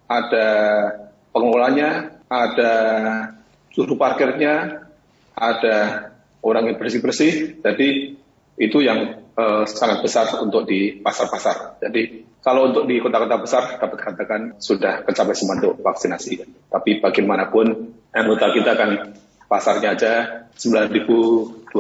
[0.08, 0.48] ada
[1.36, 2.74] pengelolanya, ada
[3.72, 4.88] juru parkirnya,
[5.36, 5.76] ada
[6.44, 7.64] orang yang bersih-bersih.
[7.64, 8.20] Jadi
[8.58, 11.78] itu yang uh, sangat besar untuk di pasar-pasar.
[11.84, 16.32] Jadi kalau untuk di kota-kota besar dapat katakan sudah mencapai semua untuk vaksinasi.
[16.72, 17.66] Tapi bagaimanapun
[18.16, 18.90] anggota kita kan
[19.46, 20.14] pasarnya aja
[20.58, 21.76] 9.280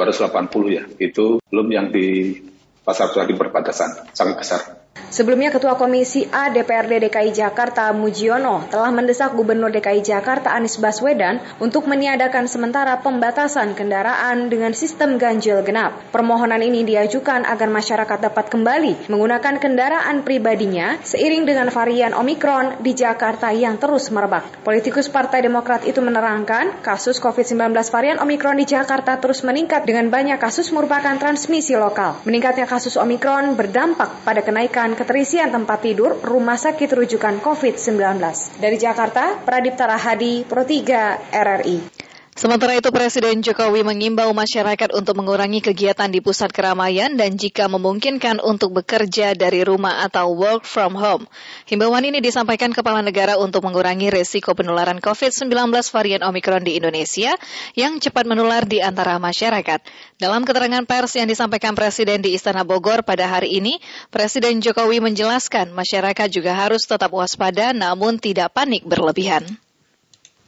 [0.70, 0.84] ya.
[1.02, 2.38] Itu belum yang di
[2.86, 4.62] pasar-pasar di perbatasan sangat besar.
[5.08, 11.40] Sebelumnya Ketua Komisi A DPRD DKI Jakarta Mujiono telah mendesak Gubernur DKI Jakarta Anies Baswedan
[11.64, 15.96] untuk meniadakan sementara pembatasan kendaraan dengan sistem ganjil genap.
[16.12, 22.92] Permohonan ini diajukan agar masyarakat dapat kembali menggunakan kendaraan pribadinya seiring dengan varian Omikron di
[22.92, 24.62] Jakarta yang terus merebak.
[24.68, 30.36] Politikus Partai Demokrat itu menerangkan kasus COVID-19 varian Omikron di Jakarta terus meningkat dengan banyak
[30.38, 32.20] kasus merupakan transmisi lokal.
[32.28, 38.22] Meningkatnya kasus Omikron berdampak pada kenaikan keterisian tempat tidur rumah sakit rujukan COVID-19.
[38.62, 42.07] Dari Jakarta, Pradipta Rahadi, Pro 3, RRI.
[42.38, 48.46] Sementara itu Presiden Jokowi mengimbau masyarakat untuk mengurangi kegiatan di pusat keramaian dan jika memungkinkan
[48.46, 51.26] untuk bekerja dari rumah atau work from home.
[51.66, 55.50] Himbauan ini disampaikan Kepala Negara untuk mengurangi resiko penularan COVID-19
[55.90, 57.34] varian Omikron di Indonesia
[57.74, 59.82] yang cepat menular di antara masyarakat.
[60.22, 63.82] Dalam keterangan pers yang disampaikan Presiden di Istana Bogor pada hari ini,
[64.14, 69.42] Presiden Jokowi menjelaskan masyarakat juga harus tetap waspada namun tidak panik berlebihan.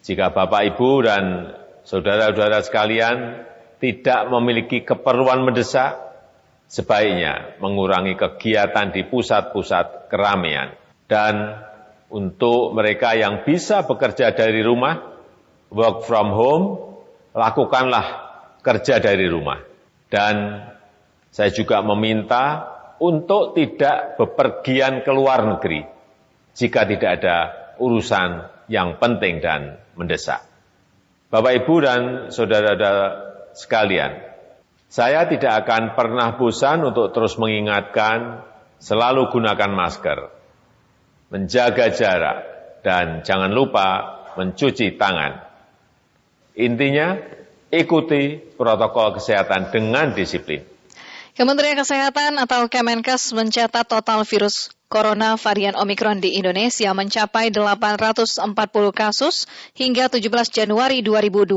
[0.05, 1.23] Jika Bapak, Ibu, dan
[1.89, 3.17] saudara-saudara sekalian
[3.81, 5.97] tidak memiliki keperluan mendesak,
[6.69, 10.77] sebaiknya mengurangi kegiatan di pusat-pusat keramaian.
[11.09, 11.57] Dan
[12.13, 15.01] untuk mereka yang bisa bekerja dari rumah,
[15.73, 16.65] work from home,
[17.33, 18.29] lakukanlah
[18.61, 19.57] kerja dari rumah.
[20.13, 20.61] Dan
[21.33, 22.69] saya juga meminta
[23.01, 25.81] untuk tidak bepergian ke luar negeri
[26.53, 27.37] jika tidak ada
[27.79, 30.48] urusan yang penting dan mendesak.
[31.29, 32.01] Bapak, Ibu, dan
[32.33, 33.05] saudara-saudara
[33.53, 34.17] sekalian,
[34.89, 38.41] saya tidak akan pernah bosan untuk terus mengingatkan
[38.81, 40.33] selalu gunakan masker,
[41.29, 42.37] menjaga jarak,
[42.81, 45.45] dan jangan lupa mencuci tangan.
[46.57, 47.21] Intinya,
[47.69, 50.65] ikuti protokol kesehatan dengan disiplin.
[51.37, 58.41] Kementerian Kesehatan atau Kemenkes mencatat total virus corona varian Omikron di Indonesia mencapai 840
[58.89, 59.45] kasus
[59.77, 61.53] hingga 17 Januari 2022.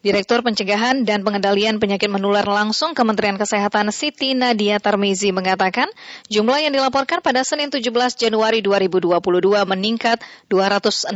[0.00, 5.92] Direktur Pencegahan dan Pengendalian Penyakit Menular Langsung Kementerian Kesehatan Siti Nadia Tarmizi mengatakan
[6.32, 9.20] jumlah yang dilaporkan pada Senin 17 Januari 2022
[9.68, 11.12] meningkat 268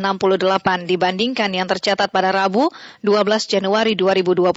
[0.84, 2.68] dibandingkan yang tercatat pada Rabu
[3.00, 4.52] 12 Januari 2022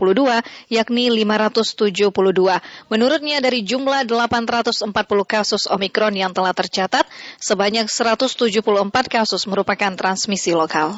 [0.67, 2.91] yakni 572.
[2.91, 4.91] Menurutnya dari jumlah 840
[5.23, 7.05] kasus Omikron yang telah tercatat
[7.37, 8.57] sebanyak 174
[9.05, 10.97] kasus merupakan transmisi lokal.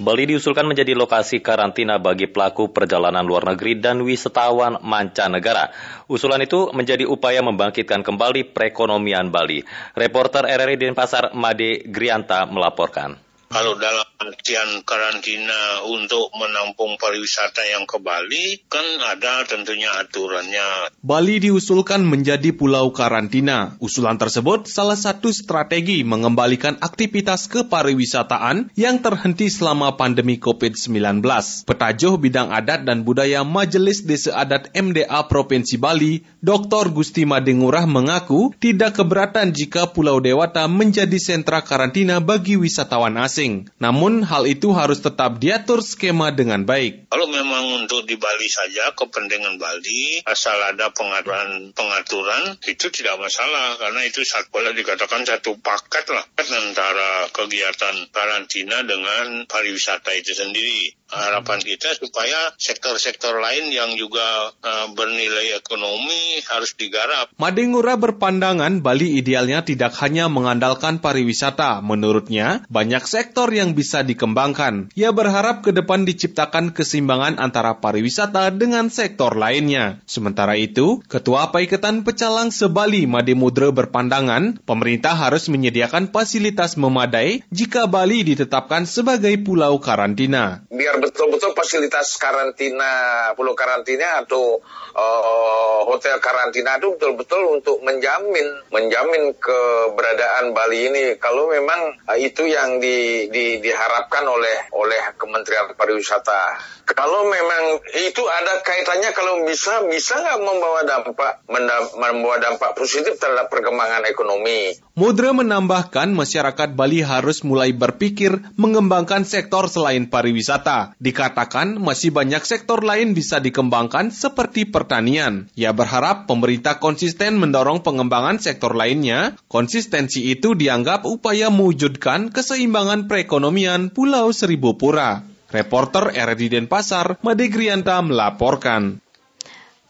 [0.00, 5.76] Bali diusulkan menjadi lokasi karantina bagi pelaku perjalanan luar negeri dan wisatawan mancanegara.
[6.08, 9.60] Usulan itu menjadi upaya membangkitkan kembali perekonomian Bali.
[9.92, 13.20] Reporter RRI Denpasar Made Grianta melaporkan.
[13.52, 20.94] Kalau dalam artian karantina untuk menampung pariwisata yang ke Bali, kan ada tentunya aturannya.
[21.00, 23.80] Bali diusulkan menjadi pulau karantina.
[23.80, 31.24] Usulan tersebut salah satu strategi mengembalikan aktivitas kepariwisataan yang terhenti selama pandemi COVID-19.
[31.66, 36.92] Petajuh bidang adat dan budaya Majelis Desa Adat MDA Provinsi Bali, Dr.
[36.92, 43.70] Gusti Madengurah mengaku tidak keberatan jika Pulau Dewata menjadi sentra karantina bagi wisatawan asing asing.
[44.10, 47.06] Namun hal itu harus tetap diatur skema dengan baik.
[47.14, 53.78] Kalau memang untuk di Bali saja kepentingan Bali asal ada pengaturan pengaturan itu tidak masalah
[53.78, 60.99] karena itu saat boleh dikatakan satu paket lah antara kegiatan karantina dengan pariwisata itu sendiri
[61.10, 67.34] harapan kita supaya sektor-sektor lain yang juga uh, bernilai ekonomi harus digarap.
[67.36, 71.82] Madengura berpandangan Bali idealnya tidak hanya mengandalkan pariwisata.
[71.82, 74.94] Menurutnya, banyak sektor yang bisa dikembangkan.
[74.94, 79.98] Ia berharap ke depan diciptakan keseimbangan antara pariwisata dengan sektor lainnya.
[80.06, 88.22] Sementara itu, Ketua Paiketan Pecalang Sebali Mademudra berpandangan, pemerintah harus menyediakan fasilitas memadai jika Bali
[88.22, 90.62] ditetapkan sebagai pulau karantina.
[90.70, 94.60] Biar betul-betul fasilitas karantina, pulau karantina atau
[94.94, 101.04] uh, hotel karantina itu betul-betul untuk menjamin menjamin keberadaan Bali ini.
[101.18, 106.58] Kalau memang uh, itu yang di, di, diharapkan oleh oleh Kementerian Pariwisata.
[106.90, 107.78] Kalau memang
[108.10, 111.46] itu ada kaitannya kalau bisa bisa nggak membawa dampak
[111.94, 114.74] membawa dampak positif terhadap perkembangan ekonomi.
[114.98, 120.98] Mudra menambahkan masyarakat Bali harus mulai berpikir mengembangkan sektor selain pariwisata.
[120.98, 125.52] Dikatakan masih banyak sektor lain bisa dikembangkan seperti pertanian.
[125.52, 129.36] Ia berharap pemerintah konsisten mendorong pengembangan sektor lainnya.
[129.52, 135.20] Konsistensi itu dianggap upaya mewujudkan keseimbangan perekonomian Pulau Seribu Pura.
[135.52, 139.04] Reporter RRD Denpasar, Made Grianta melaporkan.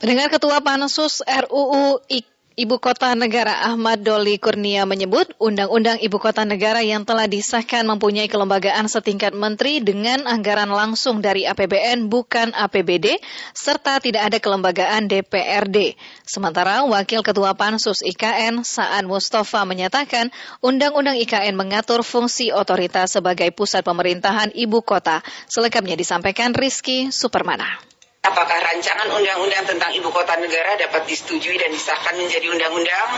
[0.01, 6.45] Pendengar Ketua Pansus RUU IK Ibu Kota Negara Ahmad Doli Kurnia menyebut Undang-Undang Ibu Kota
[6.45, 13.17] Negara yang telah disahkan mempunyai kelembagaan setingkat menteri dengan anggaran langsung dari APBN bukan APBD
[13.57, 15.97] serta tidak ada kelembagaan DPRD.
[16.29, 20.29] Sementara Wakil Ketua Pansus IKN Saan Mustafa menyatakan
[20.61, 25.25] Undang-Undang IKN mengatur fungsi otoritas sebagai pusat pemerintahan ibu kota.
[25.49, 27.81] Selengkapnya disampaikan Rizky Supermana.
[28.21, 33.09] Apakah rancangan undang-undang tentang ibu kota negara dapat disetujui dan disahkan menjadi undang-undang?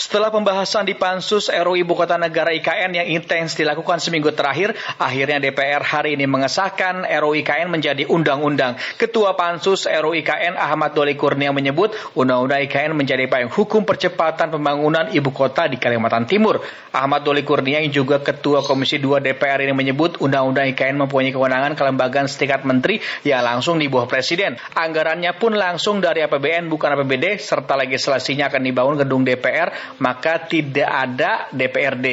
[0.00, 5.36] Setelah pembahasan di Pansus RUU Ibu Kota Negara IKN yang intens dilakukan seminggu terakhir, akhirnya
[5.36, 8.80] DPR hari ini mengesahkan RUU IKN menjadi undang-undang.
[8.96, 15.12] Ketua Pansus RUU IKN Ahmad Doli Kurnia menyebut undang-undang IKN menjadi payung hukum percepatan pembangunan
[15.12, 16.64] ibu kota di Kalimantan Timur.
[16.96, 21.76] Ahmad Doli Kurnia yang juga Ketua Komisi 2 DPR ini menyebut undang-undang IKN mempunyai kewenangan
[21.76, 24.56] kelembagaan setingkat menteri yang langsung di bawah Presiden.
[24.80, 30.86] Anggarannya pun langsung dari APBN bukan APBD serta legislasinya akan dibangun gedung DPR maka tidak
[30.86, 32.06] ada DPRD.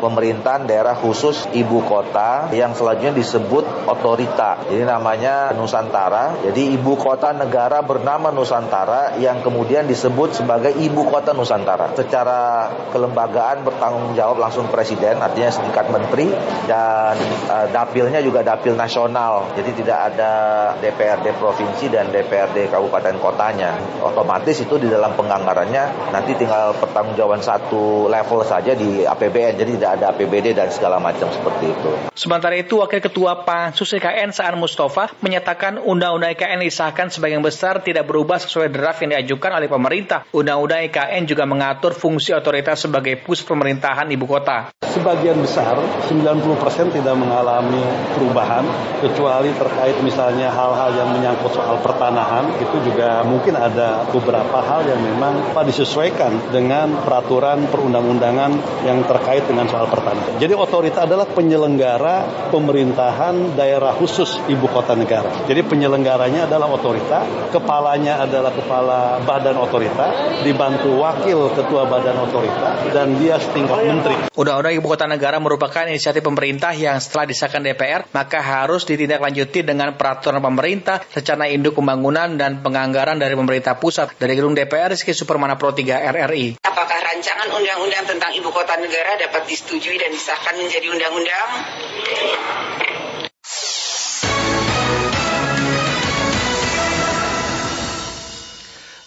[0.00, 4.64] Pemerintahan daerah khusus ibu kota yang selanjutnya disebut otorita.
[4.64, 6.40] Jadi namanya Nusantara.
[6.40, 11.92] Jadi ibu kota negara bernama Nusantara yang kemudian disebut sebagai ibu kota Nusantara.
[11.92, 16.32] Secara kelembagaan bertanggung jawab langsung presiden, artinya setingkat menteri
[16.64, 17.20] dan
[17.52, 19.52] uh, dapilnya juga dapil nasional.
[19.52, 20.32] Jadi tidak ada
[20.80, 23.76] DPRD provinsi dan DPRD kabupaten kotanya.
[24.00, 29.70] Otomatis itu di dalam penganggarannya nanti tinggal pertanggung jawaban satu level saja di APBN, jadi
[29.76, 31.90] tidak ada APBD dan segala macam seperti itu.
[32.16, 38.08] Sementara itu, Wakil Ketua Pansus IKN Saan Mustafa menyatakan Undang-Undang IKN disahkan sebagian besar tidak
[38.08, 40.24] berubah sesuai draft yang diajukan oleh pemerintah.
[40.32, 44.72] Undang-Undang IKN juga mengatur fungsi otoritas sebagai pusat pemerintahan ibu kota.
[44.90, 45.78] Sebagian besar,
[46.10, 47.84] 90% tidak mengalami
[48.16, 48.66] perubahan,
[48.98, 54.98] kecuali terkait misalnya hal-hal yang menyangkut soal pertanahan, itu juga mungkin ada beberapa hal yang
[54.98, 60.38] memang disesuaikan dengan peraturan perundang-undangan yang terkait dengan soal pertanahan.
[60.38, 65.44] Jadi otorita adalah penyelenggara pemerintahan daerah khusus ibu kota negara.
[65.48, 73.18] Jadi penyelenggaranya adalah otorita, kepalanya adalah kepala badan otorita, dibantu wakil ketua badan otorita, dan
[73.18, 74.14] dia setingkat menteri.
[74.32, 79.94] Undang-undang ibu kota negara merupakan inisiatif pemerintah yang setelah disahkan DPR, maka harus ditindaklanjuti dengan
[79.96, 84.16] peraturan pemerintah, rencana induk pembangunan dan penganggaran dari pemerintah pusat.
[84.16, 86.69] Dari gedung DPR, Rizky Supermana Pro 3 RRI.
[87.10, 91.48] Rancangan undang-undang tentang ibu kota negara dapat disetujui dan disahkan menjadi undang-undang?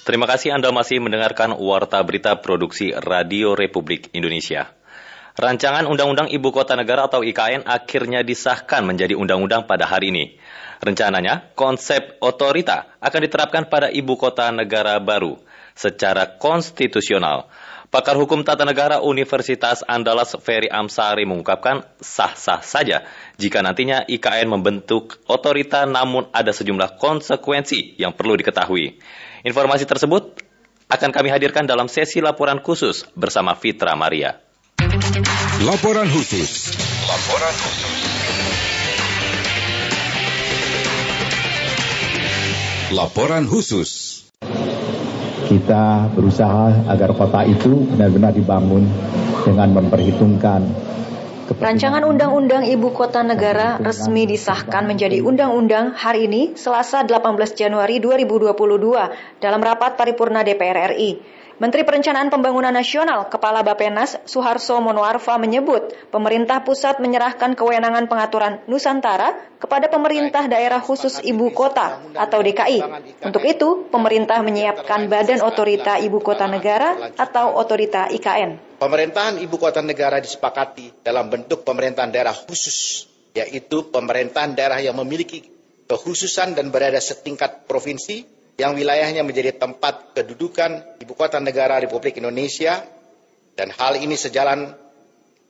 [0.03, 4.67] Terima kasih Anda masih mendengarkan Warta Berita Produksi Radio Republik Indonesia.
[5.39, 10.35] Rancangan Undang-Undang Ibu Kota Negara atau IKN akhirnya disahkan menjadi undang-undang pada hari ini.
[10.83, 15.39] Rencananya, konsep otorita akan diterapkan pada ibu kota negara baru
[15.71, 17.47] secara konstitusional.
[17.93, 23.05] Pakar Hukum Tata Negara Universitas Andalas Ferry Amsari mengungkapkan sah-sah saja
[23.37, 28.97] jika nantinya IKN membentuk otorita namun ada sejumlah konsekuensi yang perlu diketahui.
[29.45, 30.41] Informasi tersebut
[30.89, 34.41] akan kami hadirkan dalam sesi laporan khusus bersama Fitra Maria.
[35.61, 36.73] Laporan khusus.
[37.05, 37.93] Laporan khusus.
[42.89, 43.91] Laporan khusus.
[45.43, 48.87] Kita berusaha agar kota itu benar-benar dibangun
[49.43, 50.93] dengan memperhitungkan
[51.43, 59.43] Rancangan Undang-Undang Ibu Kota Negara resmi disahkan menjadi undang-undang hari ini, Selasa 18 Januari 2022,
[59.43, 61.42] dalam rapat paripurna DPR RI.
[61.61, 69.37] Menteri Perencanaan Pembangunan Nasional, Kepala Bapenas, Suharso Monoarfa menyebut pemerintah pusat menyerahkan kewenangan pengaturan Nusantara
[69.61, 72.81] kepada pemerintah daerah khusus ibu kota atau DKI.
[73.21, 78.81] Untuk itu, pemerintah menyiapkan Badan Otorita Ibu Kota Negara atau Otorita IKN.
[78.81, 83.05] Pemerintahan ibu kota negara disepakati dalam bentuk pemerintahan daerah khusus,
[83.37, 85.45] yaitu pemerintahan daerah yang memiliki
[85.85, 92.85] kekhususan dan berada setingkat provinsi yang wilayahnya menjadi tempat kedudukan ibu kota negara Republik Indonesia
[93.57, 94.77] dan hal ini sejalan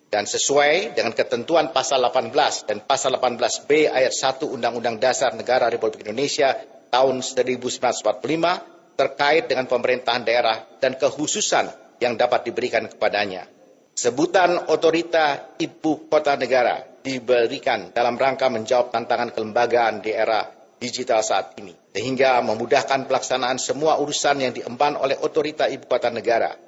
[0.07, 6.05] dan sesuai dengan ketentuan pasal 18 dan pasal 18B ayat 1 Undang-Undang Dasar Negara Republik
[6.05, 6.53] Indonesia
[6.93, 13.49] tahun 1945 terkait dengan pemerintahan daerah dan kekhususan yang dapat diberikan kepadanya.
[13.97, 21.55] Sebutan otorita ibu kota negara diberikan dalam rangka menjawab tantangan kelembagaan di era digital saat
[21.55, 26.59] ini, sehingga memudahkan pelaksanaan semua urusan yang diemban oleh otorita ibu kota negara.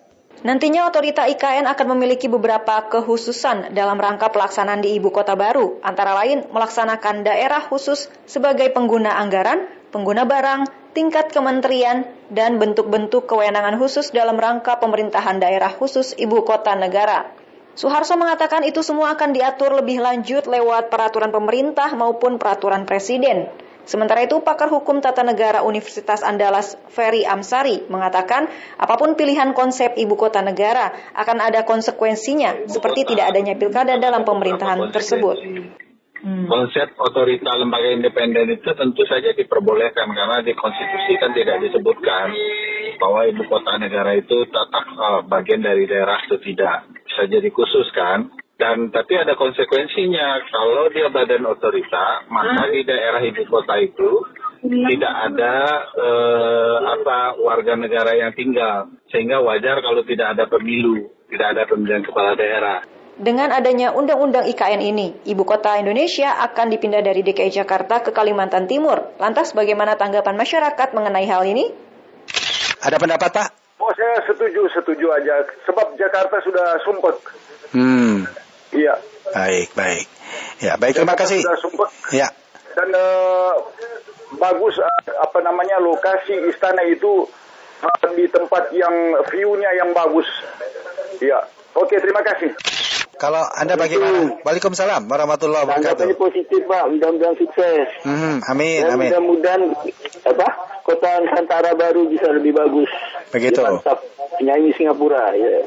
[0.48, 6.16] Nantinya otorita IKN akan memiliki beberapa kekhususan dalam rangka pelaksanaan di ibu kota baru, antara
[6.16, 14.12] lain melaksanakan daerah khusus sebagai pengguna anggaran, pengguna barang, tingkat kementerian, dan bentuk-bentuk kewenangan khusus
[14.16, 17.32] dalam rangka pemerintahan daerah khusus ibu kota negara.
[17.76, 23.52] Suharso mengatakan itu semua akan diatur lebih lanjut lewat peraturan pemerintah maupun peraturan presiden.
[23.86, 28.50] Sementara itu, pakar hukum tata negara Universitas Andalas Ferry Amsari mengatakan
[28.82, 34.26] apa pun pilihan konsep ibu kota negara akan ada konsekuensinya seperti tidak adanya pilkada dalam
[34.26, 35.38] pemerintahan tersebut.
[36.26, 36.50] Hmm.
[36.50, 42.34] Konsep otorita lembaga independen itu tentu saja diperbolehkan karena di konstitusi kan tidak disebutkan
[42.98, 46.90] bahwa ibu kota negara itu tetap uh, bagian dari daerah atau tidak.
[47.06, 48.34] Bisa jadi khusus kan.
[48.56, 54.24] Dan tapi ada konsekuensinya kalau dia badan otorita, maka di daerah ibu kota itu
[54.64, 55.56] tidak ada
[55.92, 62.08] eh, apa warga negara yang tinggal, sehingga wajar kalau tidak ada pemilu, tidak ada pemilihan
[62.08, 62.80] kepala daerah.
[63.16, 68.68] Dengan adanya Undang-Undang IKN ini, ibu kota Indonesia akan dipindah dari DKI Jakarta ke Kalimantan
[68.68, 69.16] Timur.
[69.20, 71.72] Lantas bagaimana tanggapan masyarakat mengenai hal ini?
[72.84, 73.48] Ada pendapat Pak?
[73.80, 75.48] Oh saya setuju, setuju aja.
[75.64, 77.16] Sebab Jakarta sudah sumpek.
[77.72, 78.28] Hmm.
[78.76, 78.94] Iya.
[79.32, 80.08] Baik, baik.
[80.60, 80.94] Ya, baik.
[81.00, 81.42] Terima kasih.
[82.12, 82.30] Ya.
[82.76, 83.56] Dan uh,
[84.36, 87.24] bagus uh, apa namanya lokasi istana itu
[87.82, 90.28] uh, di tempat yang view-nya yang bagus.
[91.24, 91.40] Ya.
[91.76, 92.52] Oke, terima kasih.
[93.16, 94.44] Kalau Anda bagaimana?
[94.44, 96.04] Waalaikumsalam warahmatullahi wabarakatuh.
[96.04, 96.84] Tanggapannya positif, Pak.
[96.92, 97.88] Mudah-mudahan sukses.
[98.04, 99.08] Hmm, amin, Dan amin.
[99.08, 99.62] Mudah-mudahan
[100.28, 100.48] apa?
[100.84, 102.92] Kota Nusantara baru bisa lebih bagus.
[103.32, 103.64] Begitu.
[103.64, 104.04] Mantap.
[104.36, 105.64] Penyanyi Singapura, ya.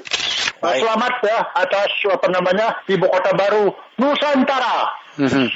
[0.59, 0.83] Baik.
[0.83, 4.91] Selamat ya atas apa namanya ibu kota baru Nusantara.
[5.19, 5.47] Mm-hmm.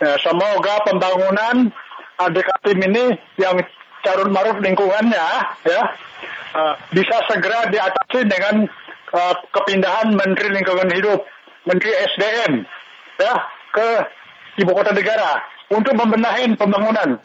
[0.00, 1.74] Ya, semoga pembangunan
[2.20, 3.58] adik tim ini yang
[4.00, 5.26] carut marut lingkungannya
[5.66, 5.80] ya
[6.56, 8.64] uh, bisa segera diatasi dengan
[9.12, 11.20] uh, kepindahan Menteri Lingkungan Hidup,
[11.68, 12.52] Menteri SDM
[13.20, 13.34] ya
[13.74, 13.88] ke
[14.62, 17.20] ibu kota negara untuk membenahi pembangunan.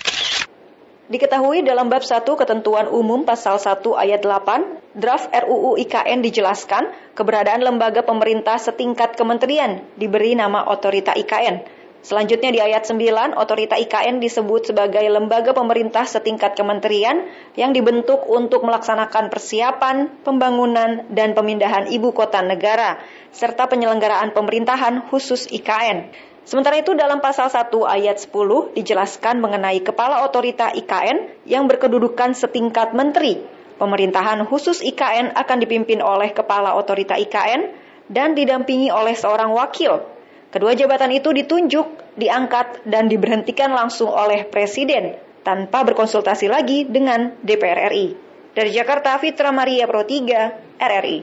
[1.05, 7.61] Diketahui dalam bab 1 ketentuan umum pasal 1 ayat 8, draft RUU IKN dijelaskan keberadaan
[7.61, 11.61] lembaga pemerintah setingkat kementerian diberi nama otorita IKN.
[12.01, 18.65] Selanjutnya di ayat 9, otorita IKN disebut sebagai lembaga pemerintah setingkat kementerian yang dibentuk untuk
[18.65, 22.97] melaksanakan persiapan, pembangunan, dan pemindahan ibu kota negara,
[23.29, 26.33] serta penyelenggaraan pemerintahan khusus IKN.
[26.45, 32.93] Sementara itu dalam pasal 1 ayat 10 dijelaskan mengenai kepala otorita IKN yang berkedudukan setingkat
[32.93, 33.41] menteri.
[33.81, 37.73] Pemerintahan khusus IKN akan dipimpin oleh kepala otorita IKN
[38.13, 40.05] dan didampingi oleh seorang wakil.
[40.53, 47.89] Kedua jabatan itu ditunjuk, diangkat, dan diberhentikan langsung oleh presiden tanpa berkonsultasi lagi dengan DPR
[47.89, 48.15] RI.
[48.55, 51.17] Dari Jakarta, Fitra Maria Pro 3, RRI.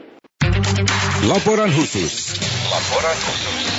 [1.25, 2.37] Laporan khusus.
[2.69, 3.72] Laporan khusus.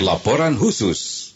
[0.00, 1.28] Laporan khusus.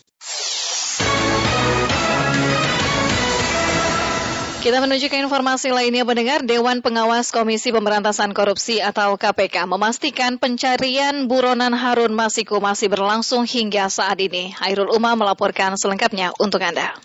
[4.65, 11.29] Kita menuju ke informasi lainnya pendengar Dewan Pengawas Komisi Pemberantasan Korupsi atau KPK memastikan pencarian
[11.29, 14.57] buronan Harun Masiku masih berlangsung hingga saat ini.
[14.57, 16.97] Hairul Uma melaporkan selengkapnya untuk Anda.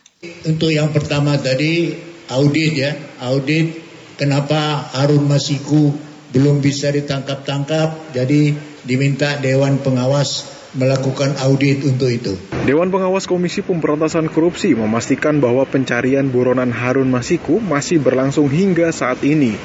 [0.47, 1.91] Untuk yang pertama tadi
[2.31, 3.83] audit ya, audit
[4.15, 5.91] kenapa Harun Masiku
[6.31, 8.55] belum bisa ditangkap-tangkap, jadi
[8.87, 12.33] diminta Dewan Pengawas melakukan audit untuk itu.
[12.69, 19.21] Dewan Pengawas Komisi Pemberantasan Korupsi memastikan bahwa pencarian buronan Harun Masiku masih berlangsung hingga saat
[19.25, 19.57] ini.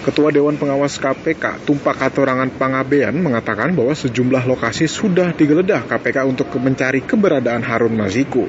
[0.00, 6.48] Ketua Dewan Pengawas KPK, Tumpak Hatorangan Pangabean, mengatakan bahwa sejumlah lokasi sudah digeledah KPK untuk
[6.56, 8.48] mencari keberadaan Harun Masiku.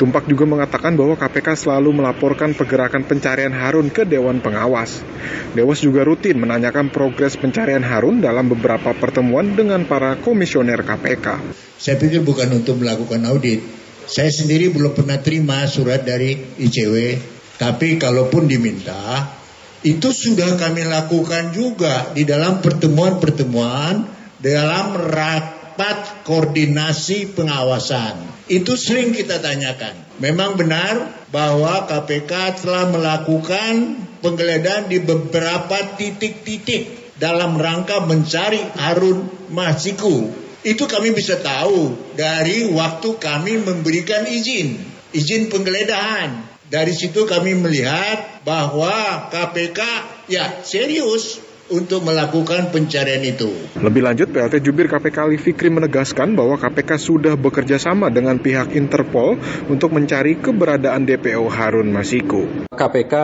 [0.00, 5.04] Tumpak juga mengatakan bahwa KPK selalu melaporkan pergerakan pencarian Harun ke Dewan Pengawas.
[5.52, 11.44] Dewas juga rutin menanyakan progres pencarian Harun dalam beberapa pertemuan dengan para komisioner KPK.
[11.76, 13.60] Saya pikir bukan untuk melakukan audit.
[14.08, 17.20] Saya sendiri belum pernah terima surat dari ICW,
[17.60, 19.36] tapi kalaupun diminta,
[19.80, 24.04] itu sudah kami lakukan juga di dalam pertemuan-pertemuan
[24.36, 28.44] dalam rapat koordinasi pengawasan.
[28.50, 30.20] Itu sering kita tanyakan.
[30.20, 40.28] Memang benar bahwa KPK telah melakukan penggeledahan di beberapa titik-titik dalam rangka mencari Harun Masiku.
[40.60, 44.76] Itu kami bisa tahu dari waktu kami memberikan izin,
[45.16, 46.49] izin penggeledahan.
[46.70, 49.80] Dari situ kami melihat bahwa KPK
[50.30, 53.50] ya serius untuk melakukan pencarian itu.
[53.74, 58.70] Lebih lanjut, PLT Jubir KPK Ali Fikri menegaskan bahwa KPK sudah bekerja sama dengan pihak
[58.78, 59.34] Interpol
[59.66, 62.46] untuk mencari keberadaan DPO Harun Masiku.
[62.70, 63.14] KPK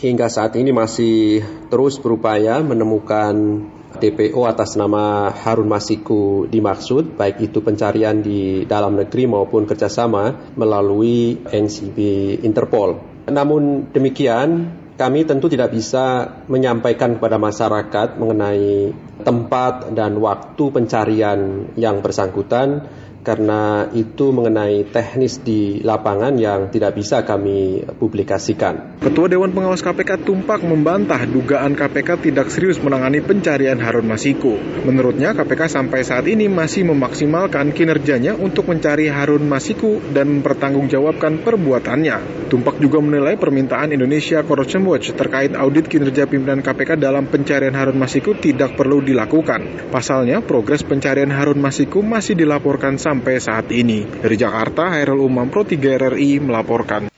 [0.00, 3.60] hingga saat ini masih terus berupaya menemukan
[3.98, 11.40] DPO atas nama Harun Masiku dimaksud, baik itu pencarian di dalam negeri maupun kerjasama melalui
[11.44, 11.98] NCB
[12.44, 13.00] Interpol.
[13.26, 22.00] Namun demikian, kami tentu tidak bisa menyampaikan kepada masyarakat mengenai tempat dan waktu pencarian yang
[22.00, 22.88] bersangkutan
[23.26, 29.02] karena itu mengenai teknis di lapangan yang tidak bisa kami publikasikan.
[29.02, 34.54] Ketua Dewan Pengawas KPK Tumpak membantah dugaan KPK tidak serius menangani pencarian Harun Masiku.
[34.86, 42.46] Menurutnya KPK sampai saat ini masih memaksimalkan kinerjanya untuk mencari Harun Masiku dan mempertanggungjawabkan perbuatannya.
[42.46, 47.98] Tumpak juga menilai permintaan Indonesia Corruption Watch terkait audit kinerja pimpinan KPK dalam pencarian Harun
[47.98, 49.90] Masiku tidak perlu dilakukan.
[49.90, 54.04] Pasalnya, progres pencarian Harun Masiku masih dilaporkan sampai sampai saat ini.
[54.04, 57.08] Dari Jakarta, Hairul Umam Pro 3 RRI melaporkan.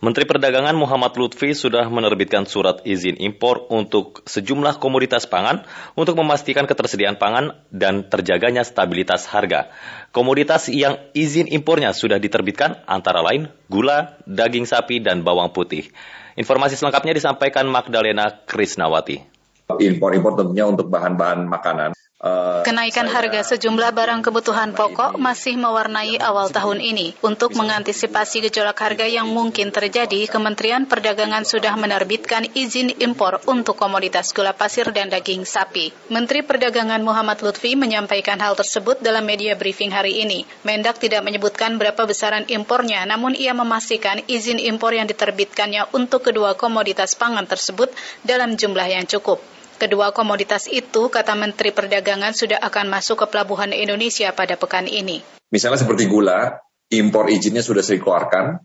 [0.00, 6.64] Menteri Perdagangan Muhammad Lutfi sudah menerbitkan surat izin impor untuk sejumlah komoditas pangan untuk memastikan
[6.64, 9.68] ketersediaan pangan dan terjaganya stabilitas harga.
[10.16, 15.92] Komoditas yang izin impornya sudah diterbitkan antara lain gula, daging sapi, dan bawang putih.
[16.40, 19.20] Informasi selengkapnya disampaikan Magdalena Krisnawati.
[19.76, 21.96] Impor-impor tentunya untuk bahan-bahan makanan
[22.64, 27.12] Kenaikan harga sejumlah barang kebutuhan pokok masih mewarnai awal tahun ini.
[27.20, 34.32] Untuk mengantisipasi gejolak harga yang mungkin terjadi, Kementerian Perdagangan sudah menerbitkan izin impor untuk komoditas
[34.32, 35.92] gula pasir dan daging sapi.
[36.08, 40.48] Menteri Perdagangan Muhammad Lutfi menyampaikan hal tersebut dalam media briefing hari ini.
[40.64, 46.56] Mendak tidak menyebutkan berapa besaran impornya, namun ia memastikan izin impor yang diterbitkannya untuk kedua
[46.56, 47.92] komoditas pangan tersebut
[48.24, 49.55] dalam jumlah yang cukup.
[49.76, 55.20] Kedua komoditas itu, kata Menteri Perdagangan, sudah akan masuk ke pelabuhan Indonesia pada pekan ini.
[55.52, 58.64] Misalnya seperti gula, impor izinnya sudah saya keluarkan,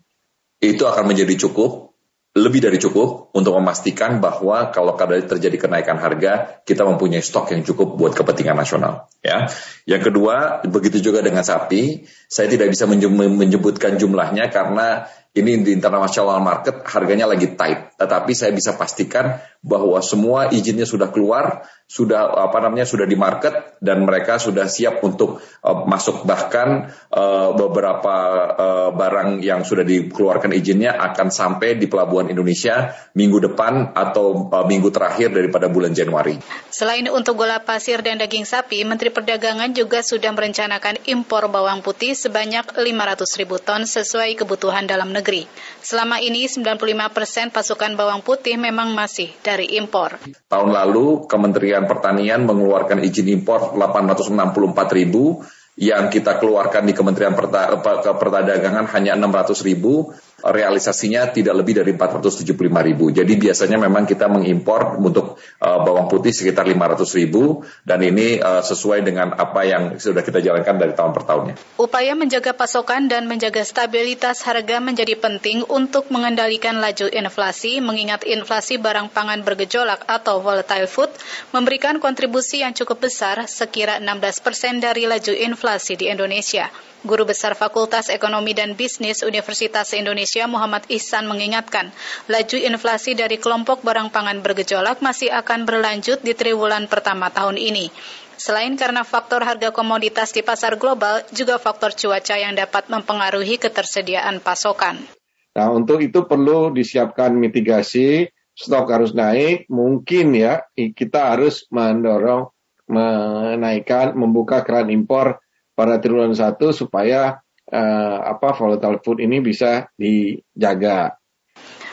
[0.64, 1.92] itu akan menjadi cukup,
[2.32, 8.00] lebih dari cukup untuk memastikan bahwa kalau terjadi kenaikan harga, kita mempunyai stok yang cukup
[8.00, 9.12] buat kepentingan nasional.
[9.20, 9.52] Ya,
[9.84, 16.40] yang kedua, begitu juga dengan sapi, saya tidak bisa menyebutkan jumlahnya karena ini di international
[16.40, 17.91] market harganya lagi tight.
[18.02, 23.78] Tetapi saya bisa pastikan bahwa semua izinnya sudah keluar, sudah apa namanya sudah di market
[23.78, 28.16] dan mereka sudah siap untuk uh, masuk bahkan uh, beberapa
[28.58, 34.66] uh, barang yang sudah dikeluarkan izinnya akan sampai di pelabuhan Indonesia minggu depan atau uh,
[34.66, 36.42] minggu terakhir daripada bulan Januari.
[36.74, 42.18] Selain untuk gula pasir dan daging sapi, Menteri Perdagangan juga sudah merencanakan impor bawang putih
[42.18, 45.46] sebanyak 500 ribu ton sesuai kebutuhan dalam negeri.
[45.84, 46.82] Selama ini 95
[47.14, 47.54] persen
[47.92, 50.16] pasukan bawang putih memang masih dari impor.
[50.48, 55.44] Tahun lalu Kementerian Pertanian mengeluarkan izin impor 864 ribu,
[55.76, 60.08] yang kita keluarkan di Kementerian Perdagangan hanya 600 ribu,
[60.44, 63.14] realisasinya tidak lebih dari 475 ribu.
[63.14, 68.66] Jadi biasanya memang kita mengimpor untuk uh, bawang putih sekitar 500 ribu dan ini uh,
[68.66, 71.56] sesuai dengan apa yang sudah kita jalankan dari tahun per tahunnya.
[71.78, 78.82] Upaya menjaga pasokan dan menjaga stabilitas harga menjadi penting untuk mengendalikan laju inflasi mengingat inflasi
[78.82, 81.12] barang pangan bergejolak atau volatile food
[81.54, 86.72] memberikan kontribusi yang cukup besar sekira 16 persen dari laju inflasi di Indonesia.
[87.02, 91.92] Guru Besar Fakultas Ekonomi dan Bisnis Universitas Indonesia Muhammad Ihsan mengingatkan,
[92.32, 97.92] laju inflasi dari kelompok barang pangan bergejolak masih akan berlanjut di triwulan pertama tahun ini.
[98.40, 104.40] Selain karena faktor harga komoditas di pasar global, juga faktor cuaca yang dapat mempengaruhi ketersediaan
[104.40, 105.04] pasokan.
[105.52, 112.48] Nah, untuk itu perlu disiapkan mitigasi, stok harus naik, mungkin ya kita harus mendorong
[112.88, 115.44] menaikkan, membuka keran impor
[115.76, 117.40] pada triwulan satu supaya
[117.72, 121.16] uh, apa volatile food ini bisa dijaga.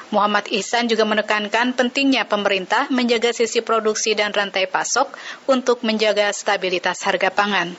[0.09, 5.13] Muhammad Ihsan juga menekankan pentingnya pemerintah menjaga sisi produksi dan rantai pasok
[5.45, 7.77] untuk menjaga stabilitas harga pangan.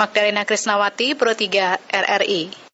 [0.00, 2.68] Magdalena Krisnawati, Pro 3 RRI.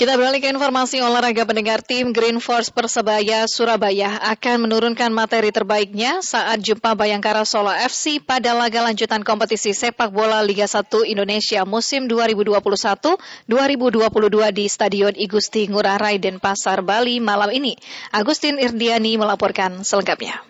[0.00, 6.24] Kita beralih ke informasi olahraga pendengar tim Green Force Persebaya Surabaya akan menurunkan materi terbaiknya
[6.24, 12.08] saat jumpa Bayangkara Solo FC pada laga lanjutan kompetisi sepak bola Liga 1 Indonesia musim
[12.08, 17.76] 2021-2022 di Stadion Igusti Ngurah Rai Denpasar, Bali malam ini.
[18.08, 20.40] Agustin Irdiani melaporkan selengkapnya.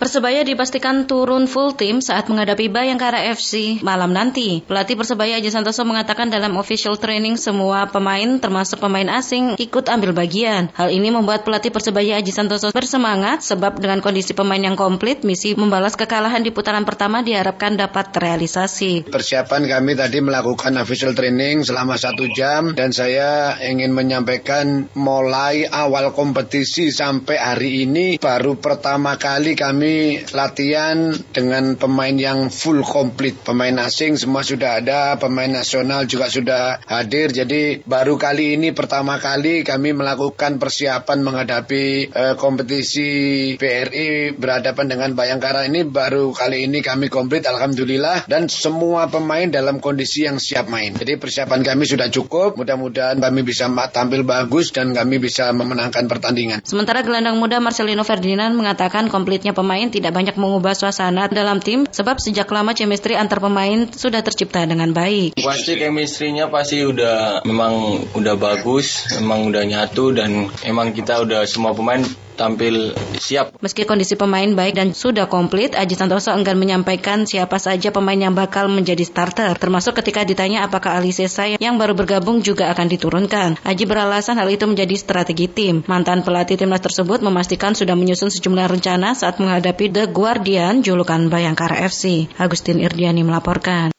[0.00, 4.64] Persebaya dipastikan turun full tim saat menghadapi Bayangkara FC malam nanti.
[4.64, 10.16] Pelatih Persebaya Aji Santoso mengatakan dalam official training semua pemain termasuk pemain asing ikut ambil
[10.16, 10.72] bagian.
[10.72, 15.52] Hal ini membuat pelatih Persebaya Aji Santoso bersemangat sebab dengan kondisi pemain yang komplit, misi
[15.52, 19.12] membalas kekalahan di putaran pertama diharapkan dapat terrealisasi.
[19.12, 26.16] Persiapan kami tadi melakukan official training selama satu jam dan saya ingin menyampaikan mulai awal
[26.16, 29.89] kompetisi sampai hari ini baru pertama kali kami
[30.34, 33.38] latihan dengan pemain yang full komplit.
[33.40, 37.32] Pemain asing semua sudah ada, pemain nasional juga sudah hadir.
[37.32, 43.10] Jadi baru kali ini pertama kali kami melakukan persiapan menghadapi uh, kompetisi
[43.56, 49.78] BRI berhadapan dengan Bayangkara ini baru kali ini kami komplit alhamdulillah dan semua pemain dalam
[49.78, 50.92] kondisi yang siap main.
[50.92, 52.60] Jadi persiapan kami sudah cukup.
[52.60, 56.60] Mudah-mudahan kami bisa tampil bagus dan kami bisa memenangkan pertandingan.
[56.66, 61.88] Sementara gelandang muda Marcelino Ferdinand mengatakan komplitnya pemain pemain tidak banyak mengubah suasana dalam tim
[61.88, 65.40] sebab sejak lama chemistry antar pemain sudah tercipta dengan baik.
[65.40, 71.72] Pasti chemistry-nya pasti udah memang udah bagus, memang udah nyatu dan emang kita udah semua
[71.72, 72.04] pemain
[72.40, 73.60] tampil siap.
[73.60, 78.32] Meski kondisi pemain baik dan sudah komplit, Aji Santoso enggan menyampaikan siapa saja pemain yang
[78.32, 83.60] bakal menjadi starter, termasuk ketika ditanya apakah Ali Sesa yang baru bergabung juga akan diturunkan.
[83.60, 85.84] Aji beralasan hal itu menjadi strategi tim.
[85.84, 91.84] Mantan pelatih timnas tersebut memastikan sudah menyusun sejumlah rencana saat menghadapi The Guardian julukan Bayangkara
[91.84, 92.32] FC.
[92.40, 93.92] Agustin Irdiani melaporkan.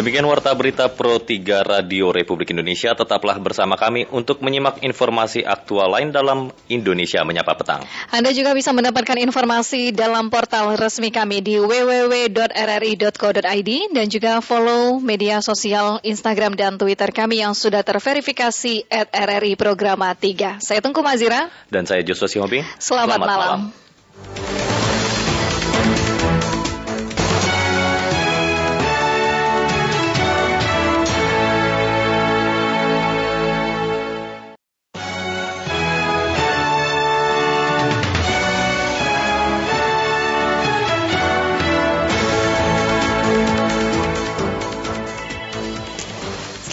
[0.00, 2.96] Demikian warta berita Pro 3 Radio Republik Indonesia.
[2.96, 7.84] Tetaplah bersama kami untuk menyimak informasi aktual lain dalam Indonesia Menyapa Petang.
[8.08, 12.40] Anda juga bisa mendapatkan informasi dalam portal resmi kami di www.rri.co.id
[13.92, 20.16] dan juga follow media sosial Instagram dan Twitter kami yang sudah terverifikasi at RRI Programa
[20.16, 20.64] 3.
[20.64, 21.52] Saya Tunggu Mazira.
[21.68, 22.64] Dan saya Joshua Sihobi.
[22.80, 23.68] Selamat, Selamat malam.
[23.68, 23.76] malam.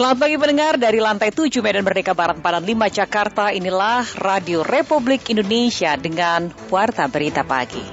[0.08, 2.64] Selamat pagi pendengar dari lantai 7 Medan Merdeka Barat 45
[2.96, 3.52] Jakarta.
[3.52, 7.84] Inilah Radio Republik Indonesia dengan Warta Berita Pagi.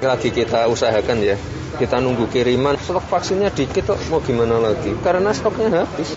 [0.00, 1.36] Lagi kita usahakan ya,
[1.76, 2.72] kita nunggu kiriman.
[2.80, 4.96] Stok vaksinnya dikit kok, mau gimana lagi?
[5.04, 6.16] Karena stoknya habis.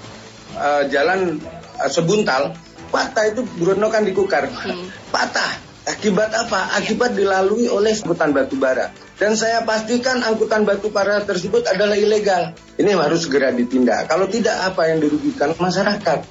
[0.55, 1.43] Uh, jalan
[1.83, 2.55] uh, sebuntal,
[2.87, 4.47] patah itu Bruno kan dikukar.
[4.47, 4.87] Hmm.
[5.11, 5.70] Patah.
[5.81, 6.77] Akibat apa?
[6.77, 8.93] Akibat dilalui oleh angkutan batu bara.
[9.17, 12.53] Dan saya pastikan angkutan batu bara tersebut adalah ilegal.
[12.77, 14.05] Ini harus segera ditindak.
[14.05, 16.21] Kalau tidak, apa yang dirugikan masyarakat?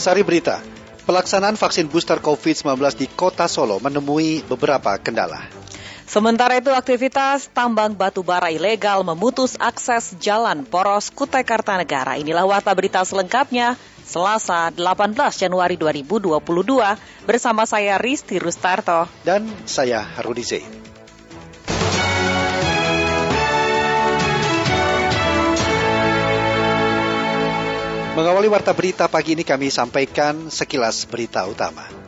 [0.00, 0.64] Sari Berita,
[1.04, 5.44] pelaksanaan vaksin booster COVID-19 di kota Solo menemui beberapa kendala.
[6.08, 12.16] Sementara itu aktivitas tambang batu bara ilegal memutus akses jalan poros Kutai Kartanegara.
[12.16, 13.76] Inilah warta berita selengkapnya
[14.06, 16.38] Selasa 18 Januari 2022
[17.26, 20.72] bersama saya Risti Rustarto dan saya Rudi Zain.
[28.16, 32.05] Mengawali warta berita pagi ini kami sampaikan sekilas berita utama.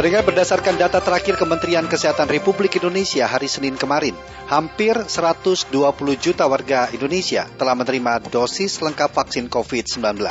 [0.00, 4.16] Pendengar berdasarkan data terakhir Kementerian Kesehatan Republik Indonesia hari Senin kemarin,
[4.48, 5.68] hampir 120
[6.16, 10.24] juta warga Indonesia telah menerima dosis lengkap vaksin COVID-19.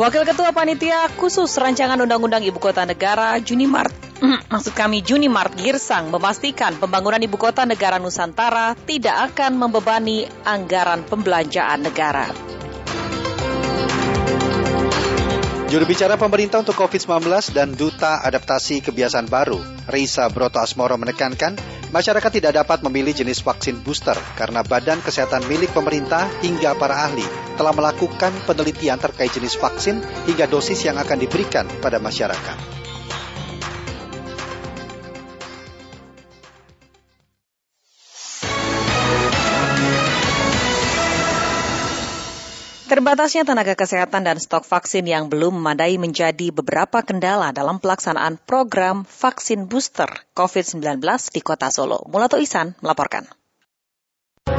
[0.00, 3.92] Wakil Ketua Panitia Khusus Rancangan Undang-Undang Ibu Kota Negara Junimart,
[4.56, 11.84] maksud kami Junimart Girsang memastikan pembangunan Ibu Kota Negara Nusantara tidak akan membebani anggaran pembelanjaan
[11.84, 12.55] negara.
[15.66, 19.58] Juru bicara pemerintah untuk COVID-19 dan Duta Adaptasi Kebiasaan Baru,
[19.90, 21.58] Risa Broto Asmoro menekankan,
[21.90, 27.26] masyarakat tidak dapat memilih jenis vaksin booster karena Badan Kesehatan milik pemerintah hingga para ahli
[27.58, 29.98] telah melakukan penelitian terkait jenis vaksin
[30.30, 32.58] hingga dosis yang akan diberikan pada masyarakat.
[42.86, 49.02] Terbatasnya tenaga kesehatan dan stok vaksin yang belum memadai menjadi beberapa kendala dalam pelaksanaan program
[49.02, 50.06] vaksin booster
[50.38, 51.02] COVID-19
[51.34, 52.06] di kota Solo.
[52.06, 53.26] Mulato Isan melaporkan.